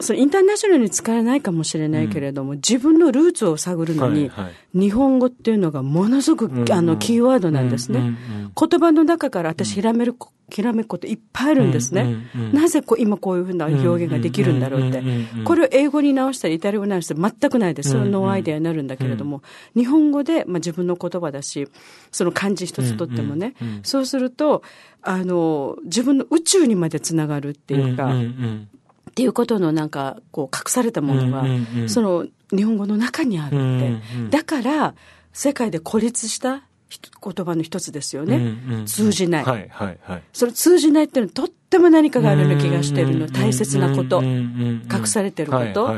[0.00, 6.62] そのインターナショナルに使えないかもしれないけれども、うん、自分のルーツを探るのに、はいはい、日本語っていうのがものすごく、うん。
[6.62, 8.00] うん、あの、キーワードなんですね。
[8.00, 8.14] うんうんう
[8.48, 10.16] ん、言葉の中から私、ひらめる、
[10.50, 12.02] ひらめくこといっぱいあるんですね。
[12.02, 15.00] うんうんうん、なぜこう今こういうふうな表現ができるんだろうって。
[15.44, 17.90] これを英語に直したり、イタリア語に直したら全くないです。
[17.90, 19.42] それのアイデアになるんだけれども、
[19.76, 21.68] 日本語で、まあ、自分の言葉だし、
[22.10, 24.62] その漢字一つとってもね、そうすると、
[25.02, 28.68] あの、自分の宇宙にまでつながるっていうか、うんうんうん
[29.14, 31.44] っていうことのなんか、こう、隠されたものが、
[31.86, 34.36] その、日本語の中にあるって。
[34.36, 34.94] だから、
[35.32, 38.56] 世界で孤立した言葉の一つですよね。
[38.86, 39.44] 通じない。
[39.44, 40.22] はいはいはい。
[40.32, 43.26] その通じないっていうのはとっても何かがあるような気がしてるの。
[43.26, 44.22] 大切なこと。
[44.22, 45.92] 隠されてること。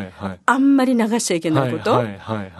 [0.47, 2.03] あんまり流しちゃいけないこと。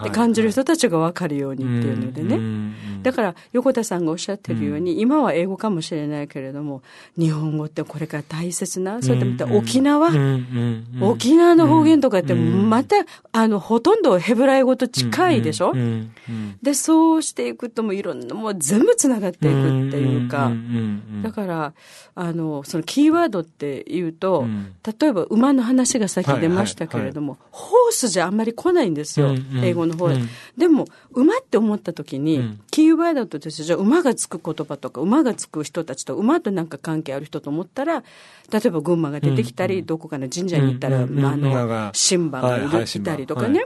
[0.03, 2.75] で感じる人たちが分かるようにっていうのでね。
[3.01, 6.83] だから横田さんがおっしゃってるように、今は英語かもしれないけれども、
[7.17, 10.09] 日本語ってこれから大切な、それとまた沖縄、
[11.01, 12.97] 沖縄の方言とかってまた、
[13.31, 15.73] あの、ほとんどヘブライ語と近いでしょ？
[16.61, 20.51] で、そうしていくともいろんな、もう全部つながっていくっていうか、
[21.23, 21.73] だから、
[22.13, 24.45] あの、そのキーワードっていうと、
[24.99, 30.15] 例えば馬の話が先出ましたけれども、ホースじゃあんまり来ないんですよ、英語の方で。
[30.57, 30.87] でも、
[31.17, 38.03] 馬って思った時に、キーワードとしてじゃあ馬がつく言葉とか、馬がつく人たちと馬となんか関係ある人と思ったら、
[38.51, 42.57] 例えば群馬が出てきたり、どこかの神社に行ったら、あの、神馬が。
[42.83, 43.65] いたりとかね。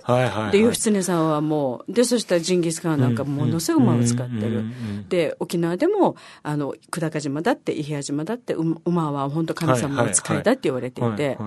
[0.51, 4.63] で、義経さんはもう、で、そしたらジンギスカンなんかものすごい馬を使ってる。
[5.09, 11.37] で、沖縄でも、あの、久高島だって、伊平屋島だって、馬は本当神様の使いだって言われていて、で、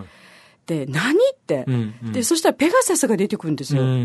[0.66, 3.82] 何って、うんうん、で、そしたらペガサスが出てくるんですよ。
[3.82, 4.00] うんうんう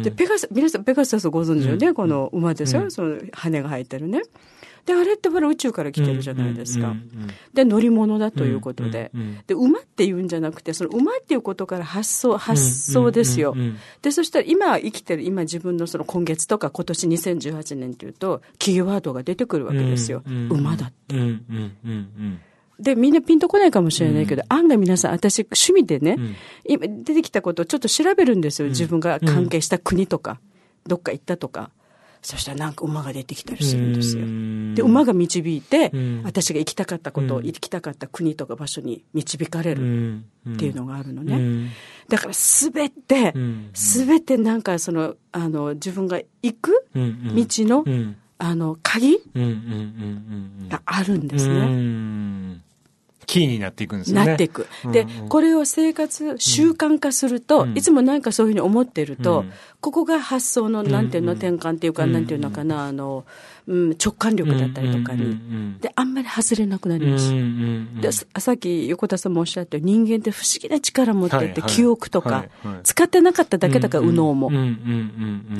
[0.00, 4.22] ん、で、ペガサス、皆さんペガサスご存知よね、うん、この馬ですよ、うん、その羽が生えてるね。
[4.86, 6.94] で、あれってほら宇宙から来てるじゃないですか。
[7.52, 9.10] で、乗り物だということで。
[9.46, 13.54] で、馬って言うんじゃなくて、その馬っていうことから発想、発想ですよ。
[14.00, 20.22] で、そしたら今生きてる、今自分のその今月とか今年2018年っていうと、キーワードが出てくるわけですよ。
[20.48, 21.16] 馬だって。
[22.78, 28.68] で、みんなピンとこないかもしれないけど、うん、案外皆さん、私、趣味でね、うん、今出てきたことをちょっと調べるんですよ。
[28.68, 30.40] 自分が関係した国とか、
[30.86, 31.70] どっか行ったとか。
[32.20, 34.24] そしたらなんか馬が出てきたりするんですよ。
[34.74, 35.92] で、馬が導いて、
[36.24, 40.18] 私が行きたかったこと、行きたかった国とか場所に導かれる
[40.50, 41.70] っていうのがあるのね。
[42.08, 43.34] だからすべて、
[43.72, 47.84] すべてなんかその、あの、自分が行く道の、
[48.38, 49.18] あの、鍵
[50.68, 52.60] があるんですね。
[53.28, 54.24] キーになっていくんですね。
[54.24, 54.66] なっていく。
[54.90, 63.26] で、うんうん、これを生活、習慣化すると、うん、いつもなんかそういうふうに思ってると、うん、ここが発想の、なんていうの、転換っていうか、うん、なんていうのかな、あの、
[63.66, 65.38] うん、直感力だったりとかに、
[65.78, 67.30] で、あんまり外れなくなります。
[68.00, 74.50] で、さっき横田さんもおっしゃったように、人間って不思議な力持ってて、はいはい、記憶とか、はいはい、使ってなかっただけだから、右脳も。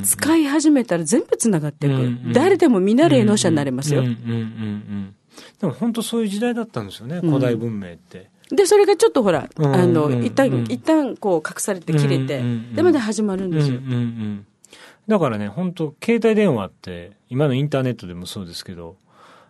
[0.05, 2.33] 使い始めたら全部つながっていく。
[2.33, 4.05] 誰でも見習い能者になれますよ。
[5.61, 8.31] でも本当そういう時代だったんですよね、古代文明って。
[8.51, 12.43] で、それがちょっとほら、あの、一旦、一旦こう隠されて切れて、
[12.75, 13.81] で、また始まるんですよ。
[15.07, 18.97] だからね、本当携帯電話って、今のインターネットでもそうですけど、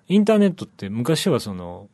[0.09, 1.89] インターネットって昔はその、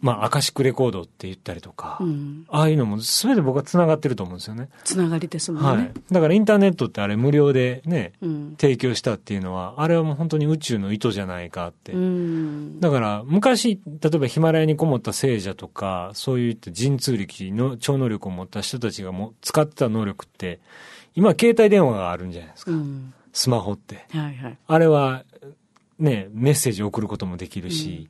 [0.00, 4.68] まあ、アカシックレコードって言ったりとか、うん、ああいうのも全て僕は繋がってると思うんですよね。
[4.84, 5.68] 繋がりですもんね。
[5.68, 5.92] はい。
[6.12, 11.92] だからインターネットってあれ無料でね、うん、提供したっていうのは、あれはもう本当に宇宙の意図じゃないかって。
[11.92, 20.60] うん、だから昔、例えばヒマラヤにこもった聖者とか、そういった神通力の超能力を持った人たちがも使ってた能力って、
[21.14, 22.72] 今携帯電話があるんじゃないですか。
[23.32, 24.04] スマホって。
[24.10, 24.58] はいはい。
[24.66, 25.24] あれは、
[25.98, 28.08] ね、メッセージを送ることもできるし、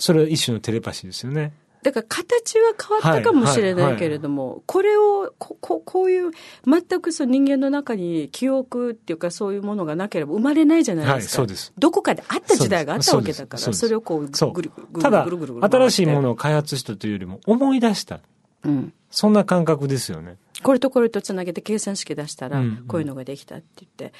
[0.00, 1.52] それは一種のテレパシーですよね。
[1.82, 6.30] だから形は変わったかもしれないけれども、はいはいはい、これをここ、こういう、
[6.66, 11.14] 全くその人間の中に記憶っていうかそういうものがなければ生まれないじゃないですか。
[11.14, 11.72] はい、そうです。
[11.78, 18.20] どこかであった時代があったわけだから、それをこうぐるぐるただ、新しいものを開発したというよりも思い出した。
[18.64, 18.92] うん。
[19.10, 20.36] そんな感覚ですよね。
[20.62, 24.12] これとこれとつなげて計算式出したら、こういうのができたって言って、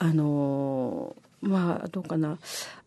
[0.00, 2.38] うんうん、あのー、まあ、どうかな。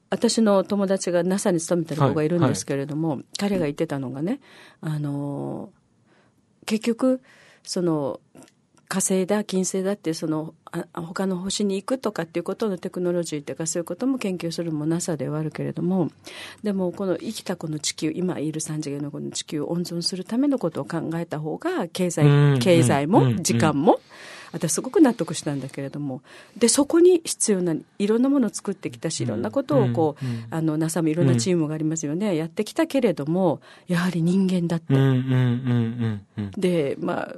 [0.09, 3.17] 私の友達が NASA に勤めてる子がいるんですけれども、はい。
[3.17, 4.39] はい、彼が言ってたのがね、
[4.81, 5.69] あの、
[6.65, 7.21] 結局、
[7.63, 8.19] その、
[8.89, 16.09] 火星だ、金星だってそのあ他の星に行くとかっていうことのテクノロジーというかそういうことも研究するも NASA ではあるけれども
[16.63, 23.99] でもこの生きたこの地球今いる3次元のこの地球を温存するためのことを考えた方が経済経済も時間も
[24.51, 26.21] 私すごく納得したんだけれども。
[26.57, 34.93] でそこに必要ないろんなものを作ってきたしいろんなことをこう、うん、あの NASA もいろんなチームがありますよね、やってきたけれどもやはり人間だって、
[36.57, 37.35] でまあ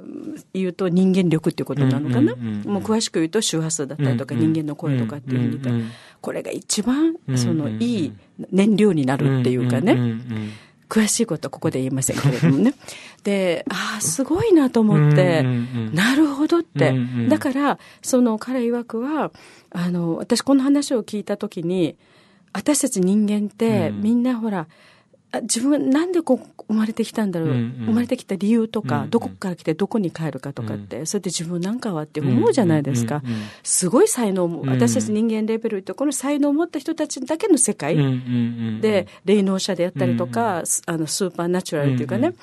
[0.54, 5.84] 言うと人間力っていうことなのかな、もう詳しく言うと周波数だったりとか人間の声とかっていうふうに
[6.20, 8.12] これが一番そのいい
[8.50, 9.96] 燃料になるっていうかね、
[10.90, 12.74] 詳しいことはここで言いませんけれどもね。
[13.22, 15.42] で、ああ、すごいなと思って、
[15.94, 16.92] なるほどって。
[17.28, 19.30] だから、その彼曰くは、
[19.70, 21.96] あの、私この話を聞いたときに、
[22.52, 24.66] 私たち人間って、みんなほら、
[25.42, 27.72] 自分なんでこう生まれてきたんだろう、うんうん。
[27.86, 29.10] 生まれてきた理由とか、うんうん。
[29.10, 33.22] どこから来てどこに帰るかとかって、それで自分なんかはって思うじゃないですか。
[33.24, 33.46] うんうんうん。
[33.62, 38.10] すごい才能も、うん私たち人間レベルとこの才能を持った人たちだけの世界、うんうんう
[38.78, 42.32] んで、霊能者であったりとか、すあのスーパーナチュラルっていうかね、うんうん。
[42.32, 42.36] っ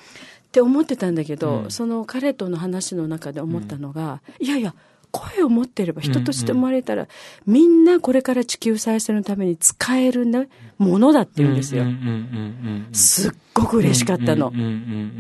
[0.52, 1.72] て思ってたんだけど、うん。
[1.72, 4.74] その彼との話の中で思ったのが、いやいや、
[5.18, 7.08] 声を持ってれば人として生まれたら、
[7.46, 11.84] みんなこれから地球再生のために使える、ね、ものだって言うんですよ。
[11.84, 14.54] うんうんうんうんうんすっごく嬉しかったの。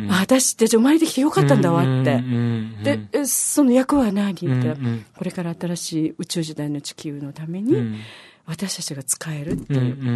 [0.09, 1.89] 私って生まれてきてよかったんだわって。
[1.89, 7.97] うんうんうんで、えその役は何って、うんうんこれから新しい宇宙時代の地球のために、うん。
[8.45, 10.07] 私たちが使えるっていう、うんうんうん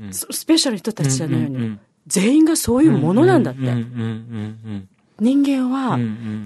[0.00, 3.60] うんうんススペシャルな人たちじゃないのに、うんうんうん全員がそういうものなんだって。
[5.20, 5.98] 人間は、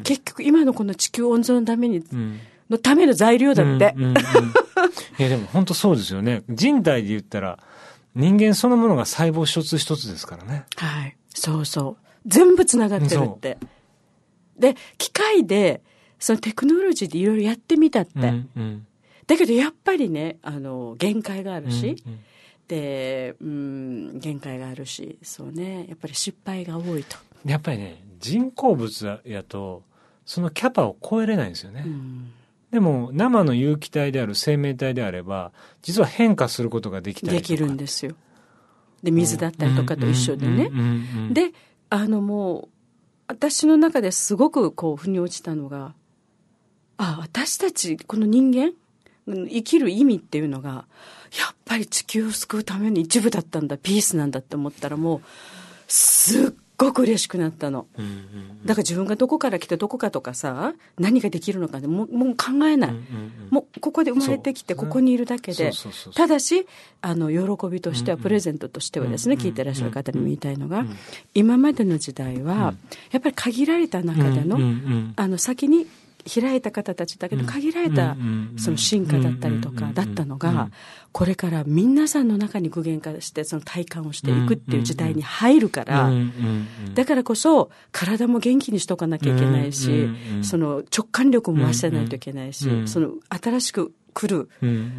[0.03, 2.41] 結局今のこの地球温存のために、うん
[2.71, 3.95] のための材料だって。
[5.19, 7.59] いやでも本当そうですよね人体で言ったら
[8.14, 11.17] 人間そのものが細胞一つ一つですからねはい。
[11.29, 12.07] そうそう。
[12.27, 13.59] 全部つながってるって。
[14.59, 15.83] で、機械で、
[16.19, 18.12] そのテクノロジーでいろいろやってみたって。
[18.17, 18.87] うんうん
[19.27, 22.21] だけどやっぱりね、あの、限界があるし、うんうん
[22.69, 27.17] で、うん、限界があるし、そうね、やっぱり失敗が多いと。
[27.45, 29.83] やっぱりね人工物やと
[30.24, 32.33] そのキャパを超えれないんですよね、うん
[32.68, 35.53] でも生の有機体である生命体であれば
[35.83, 38.16] 実は変化することができたりとかできるんですよ。
[39.03, 40.70] で、水だったりとかと一緒でね。
[41.31, 41.53] で、
[41.91, 42.68] あのもう、
[43.29, 45.95] 私の中ですごくこう、腑に落ちたのが、
[46.97, 48.72] あ、私たち、この人間、
[49.27, 50.87] うん生きる意味っていうのが、
[51.37, 55.20] やっぱり地球を救うための一部だったんだ、ピースなんだって思ったらもう、
[55.89, 57.87] すっごく嬉しくなったの。
[57.99, 62.91] うんうんだから自分がどこから来てどこかとかさ、何ができるのかでもうもう考えない。
[62.91, 63.03] うんうんうん。
[63.51, 65.70] もうここで生まれてきてここにいるだけで。
[66.16, 66.66] ただし
[67.01, 68.22] あの喜びとしてはうんうん。
[68.24, 70.97] プレゼントとしてはですね、うんうん聞いてらっしゃる方にも言いたいのが、うん
[71.35, 72.74] 今までの時代は、
[73.12, 75.12] やっぱり限られた中での,、うんうんうん。
[75.14, 75.87] あの先に
[76.29, 78.16] 開いた方たちだけど限られた
[78.59, 80.39] その進化だったりとかだったのうん。
[80.39, 80.70] が
[81.12, 86.11] これから皆さんの中に具現化してその体感をしていくっていう時代に入るから、
[86.95, 90.09] だからこそ体も元気にしとかなきゃいけないし、
[90.43, 94.49] その直感力も増してないといけないし、その新しく来る、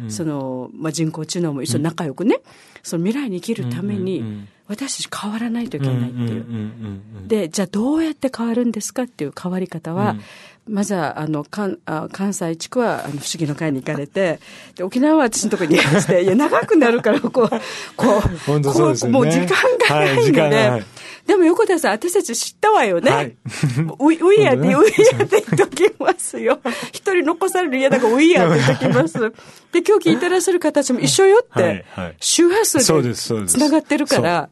[0.08, 2.40] その、まあ、人工知能も一緒に仲良くね、
[2.82, 6.46] その未来に生きるために、私たち変わらないといけないっていう。
[7.26, 10.16] で、じゃあどうやって変わるんですかっていう変わり方は、
[10.68, 14.40] まずは、あの、関あ関西地区は、あの、不思議の会に行かれて、
[14.76, 19.48] で、沖縄は私のところにいらして、 いや、長くなるから、こう、こう、本当そうもう時間
[19.88, 20.84] がないので、
[21.26, 23.10] でも横田さん、私たち知ったわよね。
[23.10, 23.26] はい。
[23.26, 24.74] ウィウィアって、本当ね。
[24.74, 26.58] ウィアって言っときますよ。
[26.90, 29.20] 一人残される嫌だからウィアって言っときます。
[29.72, 33.58] で、今日聞いてらっしゃる方たちも一緒よっはいてはい、周波数そうでですそうです。
[33.58, 34.48] 繋がってるから、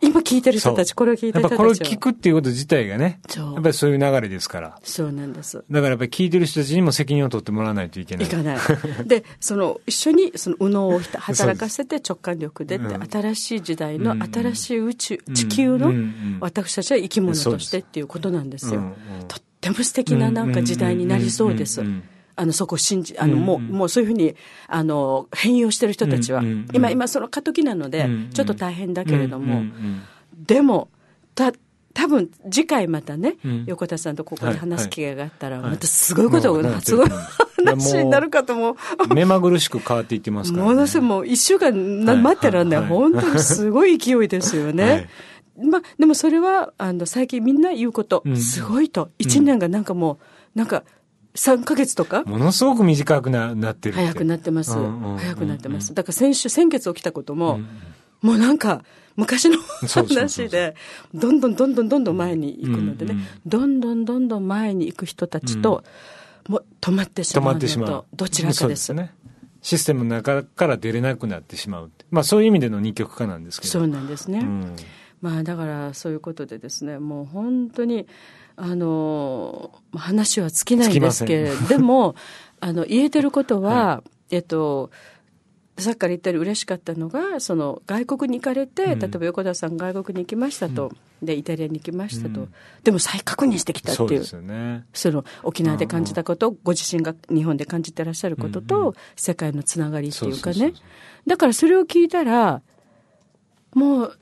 [0.00, 1.66] 今聞いてる人たち、これを聞いてる人たちは。
[1.66, 4.78] やっぱこれを聞くっていうこと自体がね、そうやっぱりそういう流れですから。
[4.82, 5.64] そうなんです。
[5.70, 8.26] だからやっぱり聞いてる人たちにも責任を取ってもらわないといけない。
[8.26, 8.58] いかない。
[9.06, 15.92] で、その、一緒に、その、右脳を働かせて直感力でって、うん新しい時代のうん新しい宇宙、うん地球の
[16.40, 18.82] 私たちは生き物としてっていうことなんですよ。
[19.28, 22.02] とっても素敵ななんか時代になりそうですうん。
[22.38, 24.36] あの、そこを信じ、あの、もう、もうそういうふうに、
[24.68, 26.42] あの、変容してる人たちは。
[26.72, 29.62] 今、今その過渡期なのでちょっと大変だけれども。
[30.46, 30.88] でも、
[31.34, 31.52] た、
[31.94, 33.64] 多分次回またね、うん。
[33.66, 35.70] 横田さんとここで話す機会があったら、はい。
[35.72, 37.08] またすごいことが、 すごい
[37.66, 38.76] 話になるかと思う。
[39.10, 40.68] うん目まぐるしく変わっていってますから、ね。
[40.68, 41.72] ものすごいもう一週間
[42.22, 42.80] 待ってらんない。
[42.80, 42.88] はい。
[42.88, 45.08] 本当にすごい勢いですよね。
[45.56, 45.66] はい。
[45.66, 48.36] まあ、でもそれは、あの、最近みんな言うこと、うん。
[48.36, 49.10] すごいと。
[49.18, 50.20] 一年がなんかも
[50.54, 50.84] う、なんか、
[51.34, 54.76] 3ヶ月とか、ものすごく短くななってる早くなってます。
[54.76, 55.94] うんうんうん早くなってます。
[55.94, 57.68] だから先週、先月起きたことも、うん
[58.20, 58.82] もうなんか、
[59.14, 60.74] 昔の話で、
[61.14, 65.84] どんどんどんどんどんどん前に行くのでね、うんうんどんどんどんどん前に行く人たちと、
[66.48, 68.06] もう止まってし止まうのまってしまうと、。
[68.14, 68.92] どちらかです。
[68.94, 69.12] ね。
[69.60, 71.90] システムの中から出れなくなってしまう。
[72.10, 73.72] まあそういう意味での二極化なんですけど。
[73.72, 74.40] そうなんですね。
[74.40, 74.76] うん
[75.20, 78.06] まあだからそういうことでですね、もう本当に、
[78.60, 82.16] あの、話は尽きないんですけれど、 でも、
[82.60, 84.90] あの、言えてることは、えっと、
[85.78, 88.98] さっきから言ったように嬉しかったのが、その外国に行かれて、うん。
[88.98, 90.90] 例えば横田さん外国に行きましたと、
[91.22, 92.54] で、イタリアに行きましたと、うん。
[92.82, 94.84] でも再確認してきたっていうそね。
[94.92, 98.94] その沖縄で感じたこと、ご自身が日本で感じてらっしゃることと、うんうん。
[99.14, 100.72] 世界のつながりっていうかね。
[101.28, 102.60] だからそれを聞いたら、
[103.72, 104.18] もう、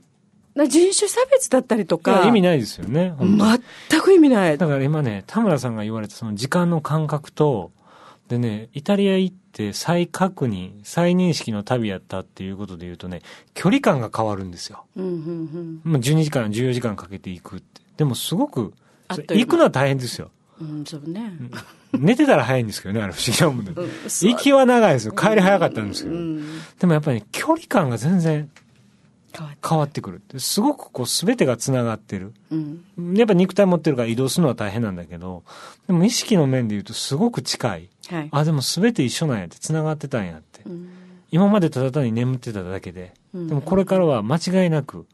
[0.56, 3.14] な人種差別だったりとか、意味ないですよね。
[3.90, 4.56] 全く意味ない。
[4.56, 7.72] だから今ね、田村さんが言われたその時間の感覚と、
[8.28, 13.20] でね、イタリア行って再確認、再認識の旅やったっていうことで言うとね、
[13.52, 14.86] 距離感が変わるんですよ。
[14.96, 17.82] うんうんまあ12時間、14時間かけて行くって。
[17.98, 18.72] でもすごく、
[19.10, 20.30] 行くのは大変ですよ。
[20.58, 20.78] うん。
[20.78, 21.32] うん、そうね。
[21.92, 23.72] 寝てたら早いんですけどね、あれ不思議なもんで。
[24.08, 25.12] 行きは長いですよ。
[25.12, 26.16] 帰り早かったんですけど。
[26.16, 26.60] うん。
[26.80, 28.50] でもやっぱり、ね、距離感が全然
[29.32, 30.00] 変わって。
[30.00, 30.22] くる。
[30.38, 32.32] すごくこう全てが繋がってる。
[32.50, 33.16] うん。
[33.16, 35.42] やっぱ肉体持ってるから移動するのは大変なんだけど、
[35.86, 37.88] でも意識の面で言うとすごく近い。
[38.08, 38.28] はい。
[38.30, 40.62] あ、でも全て一緒なんやって、繋がってたんやって。
[40.66, 40.90] うん
[41.30, 45.06] 今までただ単に眠ってただけで、うんでもこれからは間違いなく、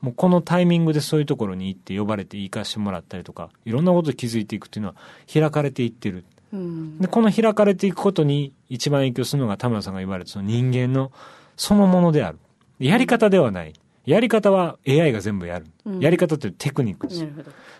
[0.00, 4.94] もうこのタイミングでそういうところに行って呼ばれて行かしてもらったりとか、いろんなことに気づいていくっていうのは
[5.32, 6.24] 開かれていってる。
[6.52, 6.98] うん。
[6.98, 11.10] で、この開かれていくことに一番影響するのが田村さんが言われたその人間の
[11.56, 12.38] そのものである。
[12.78, 13.72] やり方ではない。
[14.04, 15.66] やり方は AI が全部やる。
[15.84, 17.26] うんやり方ってテクニックです。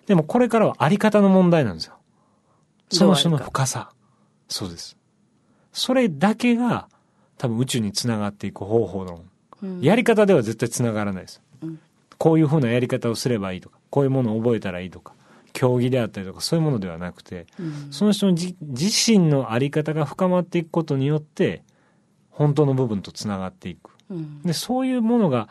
[0.06, 1.94] でもこれからはあり方の問題なんですよ。
[2.90, 3.90] その人の深さ。
[4.48, 4.96] そうです。
[5.72, 6.88] それだけが
[7.38, 9.28] 多分宇宙につながっていく方法論。
[9.62, 11.42] うんやり方では絶対つながらないです。
[11.62, 11.78] うん
[12.18, 15.12] こういうふうなやり方をすればいいとか、こういうものを覚えたらいいとか、
[15.52, 21.62] 競技であったりとか、そういうものではなくて、うんその人のじ自身のあり方が深まっていくことによって、
[22.30, 23.95] 本当の部分とつながっていく。
[24.10, 25.48] うんで、そういうものが、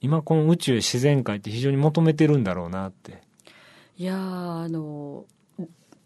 [0.00, 3.22] 今この宇宙や自然界って非常に求めてるんだろうなって。
[3.96, 5.24] いやーあの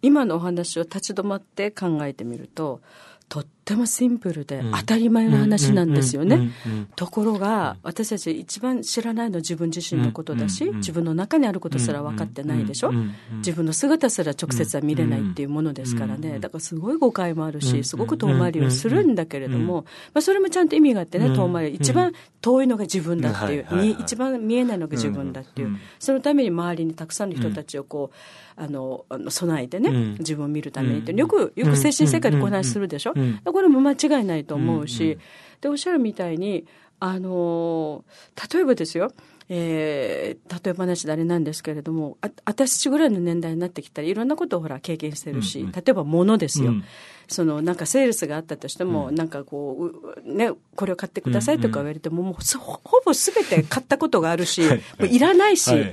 [0.03, 2.80] 今のお話を立ち止まって考えてみると
[3.28, 4.73] とってもシンプルでうん。
[4.73, 6.51] 当たり前の話なんですよね。
[6.95, 12.93] ところが、私たち一番知らないのは自分自身のことだし、自分の中にあることすら分かってないでしょ、
[13.39, 28.17] 自分の姿すら直接は見れないっていうものですからね、だからすごい誤解もあるし、すごく遠回りをするんだけれどうんも、まあ、それもちゃんと意味があってね、うん遠回り、一番遠いのが自分だっていう、一番見えないのが自分だっていう、うんそのために周りにたくさんの人たちをこう、
[28.59, 30.12] あの備えてね、うん。
[30.19, 31.14] 自分を見るためにって、う。
[31.14, 35.18] んよくよく精神世界でこう話するでしょ、うんこれも間違いないと思うし、うんうん。
[35.62, 36.66] でおっしゃるみたいに、
[37.00, 38.04] あの
[38.52, 39.14] 例えばですよ、
[39.48, 45.72] えー例え話であれなんですけれども、あ私ぐらいの年代になってきたらいろんなことをほら経験してるし、うんうん。
[45.72, 46.72] 例えば物ですよ。
[46.72, 46.84] うん。
[47.28, 49.90] そのなんかセールスがあったとしても、なんかこ
[50.24, 54.80] うう、ね、これを買ってくださいとか言われても、もうそほぼすべて買ったことがあるし、はいはい。
[55.00, 55.92] もういらないし、はいはい。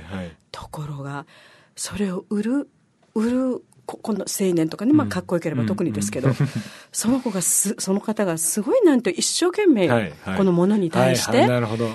[0.52, 1.24] ところが、
[1.76, 2.68] それを売る、
[3.14, 6.30] 売る、ここの青年とかね、まあ、かっこよければ特にですけど、
[6.92, 11.46] その子がす、その方がすごいなんと一生懸命このものに対して、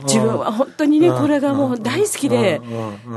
[0.04, 1.22] 自分は本当にね、うん。
[1.22, 2.62] これがもう大好きで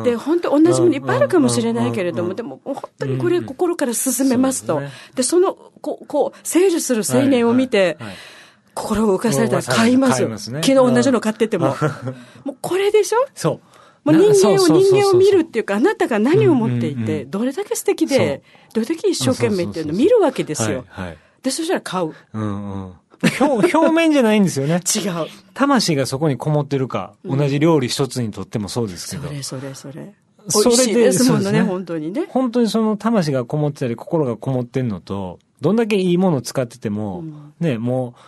[0.05, 2.37] で、本当同じものいっぱいあるかもしれないけれども、うん。
[2.37, 4.81] でも本当にこれ心から進めますと。
[5.15, 7.99] でその、こう、こう、セールする青年を見て
[8.75, 10.25] 心を浮かされたら買います。
[10.27, 10.61] ますね。
[10.65, 11.77] 昨日同じの買ってても。
[12.45, 13.19] もうこれでしょ？
[13.35, 13.61] そう。
[14.05, 18.43] もう人間を人間を見るっていうか、あなたが何を持っていて、どれだけ素敵で、
[18.73, 20.85] どれだけ一生懸命っていうのを見るわけですよ。
[20.89, 21.19] はいはい。
[21.43, 22.15] で、そしたら買う。
[22.33, 22.93] うんうん。
[23.41, 24.81] 表表面じゃないんですよね。
[24.83, 25.27] 違う。
[25.55, 29.29] 魂がそこにこもってるか、同じ料理一つにとってもそうですけど。
[29.29, 30.15] それそれそれ。
[30.49, 32.27] それでですものね、ね本当にね。
[32.29, 38.21] 本当にその魂がこもってたり、心がこもってんのと、どんだけいいものを使ってても、うんね、もう、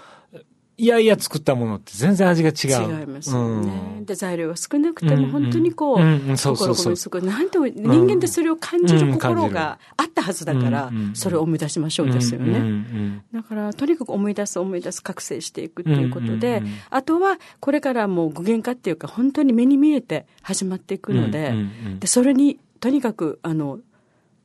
[0.76, 2.52] いやいや作ったものって全然味が違
[2.84, 3.00] う。
[3.00, 3.70] 違いますよね。
[3.98, 4.04] うん。
[4.04, 11.14] で、材料が少なくても、本当にこう、心込めてすごい、なんて、人間ってそれを感じるうん心があったはずだからうんうんう、ん。
[11.14, 12.64] それを思い出しましょうですようんうんうね。
[12.68, 13.22] ん。
[13.32, 16.74] だから、とにかく思い出す、思い出す、覚醒していくっていうことで、うんうんうん。
[16.90, 21.98] あとは、これからもう具現化っていうか、本当に目に見えて始まっていくので、うんうんうん。
[22.00, 23.78] で、それに、とにかく、あの、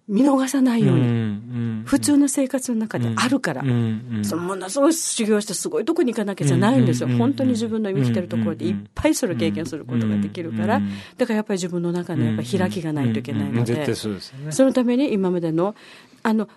[0.09, 3.61] 見逃さないように、普通の生活の中であるから、
[4.23, 7.07] そのものすごい修行してすごいとこに行かなきゃじゃないんですよ。
[7.07, 7.27] うんうんうん。
[7.27, 13.93] 本当に自分の生きてるところでいっぱいそれを経験することができるから、うんだからやっぱり自分の中のやっぱり開きがないといけないので。
[13.93, 14.51] そうでね。
[14.51, 15.75] そのために今までの、
[16.23, 16.49] あの、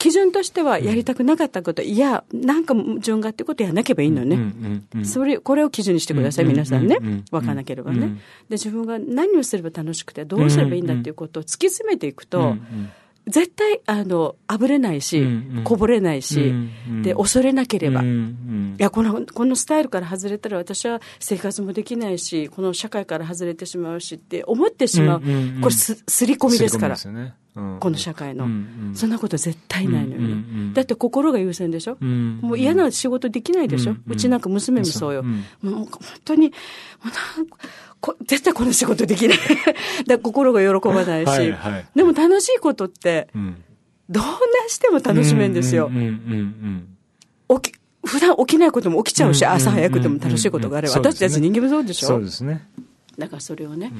[0.00, 4.36] 基準としてはやりたくなかったこと、いや、なんか矛盾があってことやらなければいいのね。
[4.36, 5.04] うんうんうん。
[5.04, 7.24] それ、これを基準にしてください、うん皆さんねうんうん。
[7.30, 7.98] わからなければね。
[7.98, 8.16] うん。
[8.16, 12.56] で、自分が何をすれば楽しくて、どうすればいいんだっていうことを突き詰めていくうんと、
[13.30, 18.00] 絶対、あの、あぶれないしうんうん、こぼれないしうんうん、で、恐れなければ。
[18.00, 18.06] うん。
[18.06, 18.76] うん。
[18.78, 25.60] いやこのこのスタイルから外れたら私は生活もできないしこの社会から外れてしまうしって思ってしまう、うんうんうん。
[25.60, 26.96] これすすり込みですから。
[27.80, 28.50] この社会の、うん
[28.90, 28.94] うん。
[28.94, 30.18] そんなこと絶対ないのよ。
[30.18, 30.34] ね、うんうんう
[30.70, 30.74] ん。
[30.74, 34.16] だって心が優先でしょ、うんもう嫌な仕事できないでしょ、ううん。
[34.16, 35.88] ちなんか娘もそうよ、うんもう本
[36.24, 36.54] 当にも
[37.04, 37.56] うなんか
[38.00, 39.38] こ絶対この仕事できない。
[40.06, 41.86] だ心が喜ばないし、はいはい。
[41.94, 43.62] でも楽しいことってうん。
[44.08, 44.30] どんな
[44.68, 52.08] しても楽しめんですよ、起き普段起きないことも起きちゃうし、うん朝早くても楽しいことがあれば、うんうんうん私たち人間もそうでしょ。
[52.08, 52.66] そうですね。
[53.18, 53.92] だからそれをね、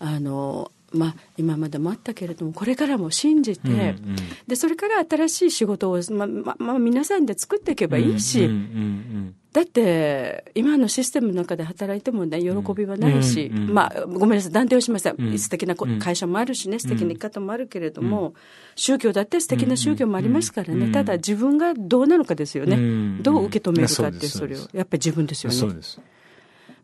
[0.00, 0.08] うん。
[0.08, 4.16] あのまあ、今までもあったけれども、これからも信じて、うんうん。
[4.46, 13.74] で、それから新しい仕事を、まあ、まあ、まあ、皆さんで作っていけばいいし、うんうんだって、今のシステムの中で働いてもね、喜びはないし、うんうん。
[13.74, 15.16] まあ、ごめんなさい、断定をしません。
[15.18, 15.38] うん。
[15.38, 18.32] 素敵な会社もあるしね、素敵な生き方もあるけれども、
[18.76, 20.92] 宗教だって素敵な宗教もありますからね、うん。
[20.92, 22.76] ただ自分がどうなのかですよね。
[22.76, 23.22] うん。
[23.22, 24.60] どう受け止めるかって、それを。
[24.72, 25.80] やっぱり自分ですよね。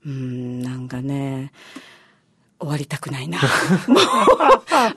[0.05, 1.53] うん、なんかね、
[2.61, 3.39] 終わりたくないな。
[3.87, 4.01] も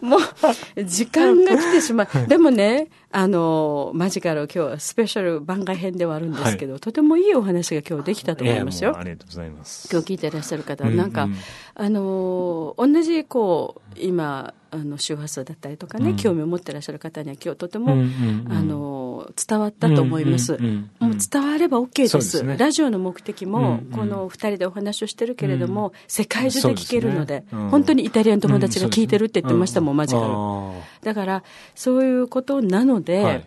[0.01, 2.27] う、もう、時間が来てしまう。
[2.27, 8.97] でもね、あの、マジカル今日はスペシャル番外編ではあるんですけど、とてもいいお話が今日できたと思いますよ。
[8.97, 9.03] あ。
[9.03, 9.89] りがとうございます。
[9.91, 11.35] 今日聞いていらっしゃる方は、うんなんか、うん。
[11.75, 16.15] あのー同じこう今あの周波数だったりとかね、うん。
[16.15, 18.51] 興味を持ってらっしゃる方には今日とても、うんうんうん。
[18.51, 19.01] あのー
[19.47, 21.09] 伝わったと思います、うんうんうんうん。
[21.09, 22.43] もう伝われば OK です。
[22.43, 22.57] ね。
[22.57, 23.77] ラジオの目的も、うんうん。
[23.91, 27.45] この二人でお話をしてるけれども、世界中で聞けるのでね。
[27.51, 27.69] うん。
[27.69, 30.27] 本当にイタリアの友達が聞いてるって言ってましたもん、うマジカル。
[30.27, 31.43] あだから
[31.75, 33.45] そういうことなので、はい。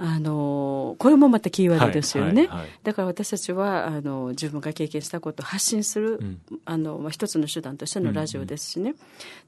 [0.00, 2.58] あのこれもまたキーワードですよね、はいはい。
[2.58, 6.40] はいだから私たちはあの自分が経験したことを発信する、うん。
[6.64, 8.94] あのまあ、一つの手段としてのラジオですしね、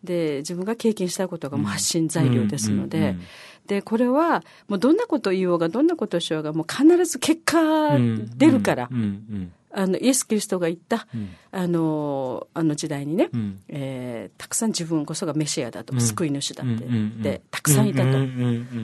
[0.03, 3.20] で自分が経験したことがもう発信材料ですので、うんうんうん。
[3.68, 7.96] でこれはもうどんなことを言おうがどんなことをしようがもう必ず結果
[8.36, 11.31] 出るから、うんうんあのイエス・キリストが言った、うん。
[11.53, 13.61] あのあの時代にね、うん。
[13.68, 16.01] えーたくさん自分こそがメシアだと、うん。
[16.01, 17.23] 救い主だって、うんうんうん。
[17.23, 18.18] でたくさんいたと、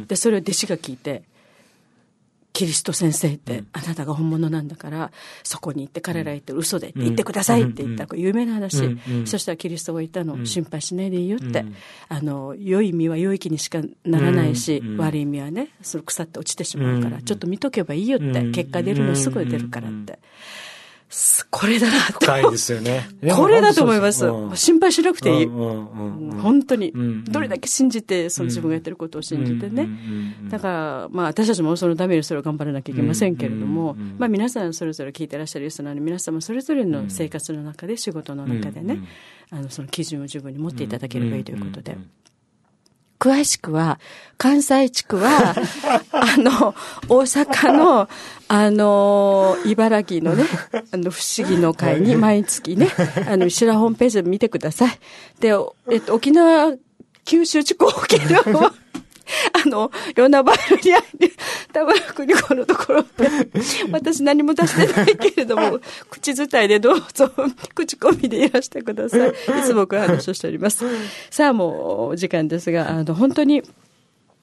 [0.06, 1.22] でそれを弟子が聞いて
[2.52, 5.12] キリスト先生ってあなたが本物なんだから
[5.42, 10.46] そこに行って彼ら言ってる嘘でって言ってくださいって言った有名な話、そしたらキリストが言ったの、うん。
[10.46, 11.74] 心配しないでいいよって、うん。
[12.08, 20.18] あの良い実は良い木にしかならないし、悪い実はねその腐って落ちてしまうから、うんちょっと見とけばいいよって、うん結果出るのすぐ出るからって、す
[21.50, 23.08] これだなと深いですよね。
[23.36, 24.56] これだと思います、うん。
[24.56, 29.88] 心配しなくていい、本当に、うんどれだけ信じてその自分がやってることを信じてね、
[30.50, 38.98] だから、まあ、私たちもそのためにそれを頑張らなきゃいけませんけれども、まあ、皆さんそれぞれ聞いてらっしゃるリスナーの皆さんもそれぞれの生活の中で仕事の中でね、
[39.50, 41.96] あのその基準を自分に持っていただければいいということで。
[43.18, 43.98] 詳しくは、
[44.38, 45.54] 関西地区は、
[46.12, 46.74] あの、
[47.08, 48.08] 大阪の、
[48.48, 50.44] あの、茨城のね、
[50.92, 52.88] あの、不思議の会に毎月ね、
[53.28, 54.98] あの、白ホームページで見てください。
[55.40, 56.74] で、おえっと、沖縄、
[57.24, 58.74] 九州地区沖縄は、
[59.64, 61.04] あの、ヨナバイルにある、
[61.72, 63.08] 田村邦子のところで、
[63.90, 67.30] 私何も出してないけれども、口伝いでどうぞ、
[67.74, 69.30] 口コミでいらしてください。
[69.30, 69.32] い。
[69.64, 70.84] つもこういう話をしております。
[71.30, 73.62] さあ、もう、お時間ですが、あの、本当に、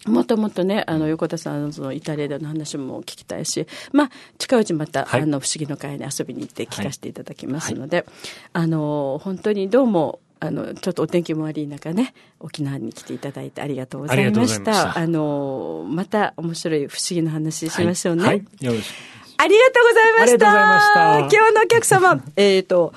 [0.06, 5.22] もっともっとね、あの、横田さんのそのイタリアでの話も聞きたいし、まあ、近いうちまた、はい。
[5.22, 8.06] あの、不思議の会に遊びに行って聞かせていただきますので、
[8.52, 15.00] あの、本当にどうも、あの、ちょっとお天気も悪い中ね、沖縄に来ていただいてありがとうございましありがとうございましたた。
[15.00, 18.24] あの、ままた面白い不思議な話しましょうね。
[18.24, 18.36] はい。
[18.36, 18.96] はいよろしく。
[19.38, 20.22] ありがとうございました。
[20.22, 22.94] ありがとうございました今日のお客様、えっと、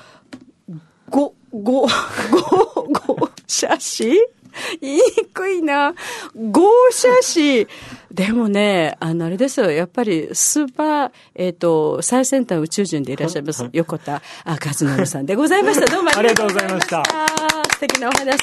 [1.09, 4.17] ご、ご、ご、ご、写真
[4.81, 5.93] 言いにくいな。
[6.35, 7.67] 合写真。
[8.11, 9.71] でもね、あの、あれですよ。
[9.71, 15.85] やっぱり、スーパー、えっ、と、最先端宇宙人でいらっしゃいます、横田あ和則さんでございました。
[15.91, 17.03] どうもありがとうございました。
[17.05, 18.39] 素敵なお話、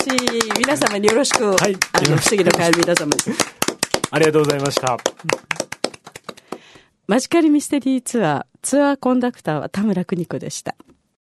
[0.59, 3.15] 皆様によろしく、はいあの、不思議の会の皆様に。
[4.11, 4.97] ありがとうございました。
[7.07, 10.75] マジカルミステリーツアー、ツアーコンダクターは田村邦子でした。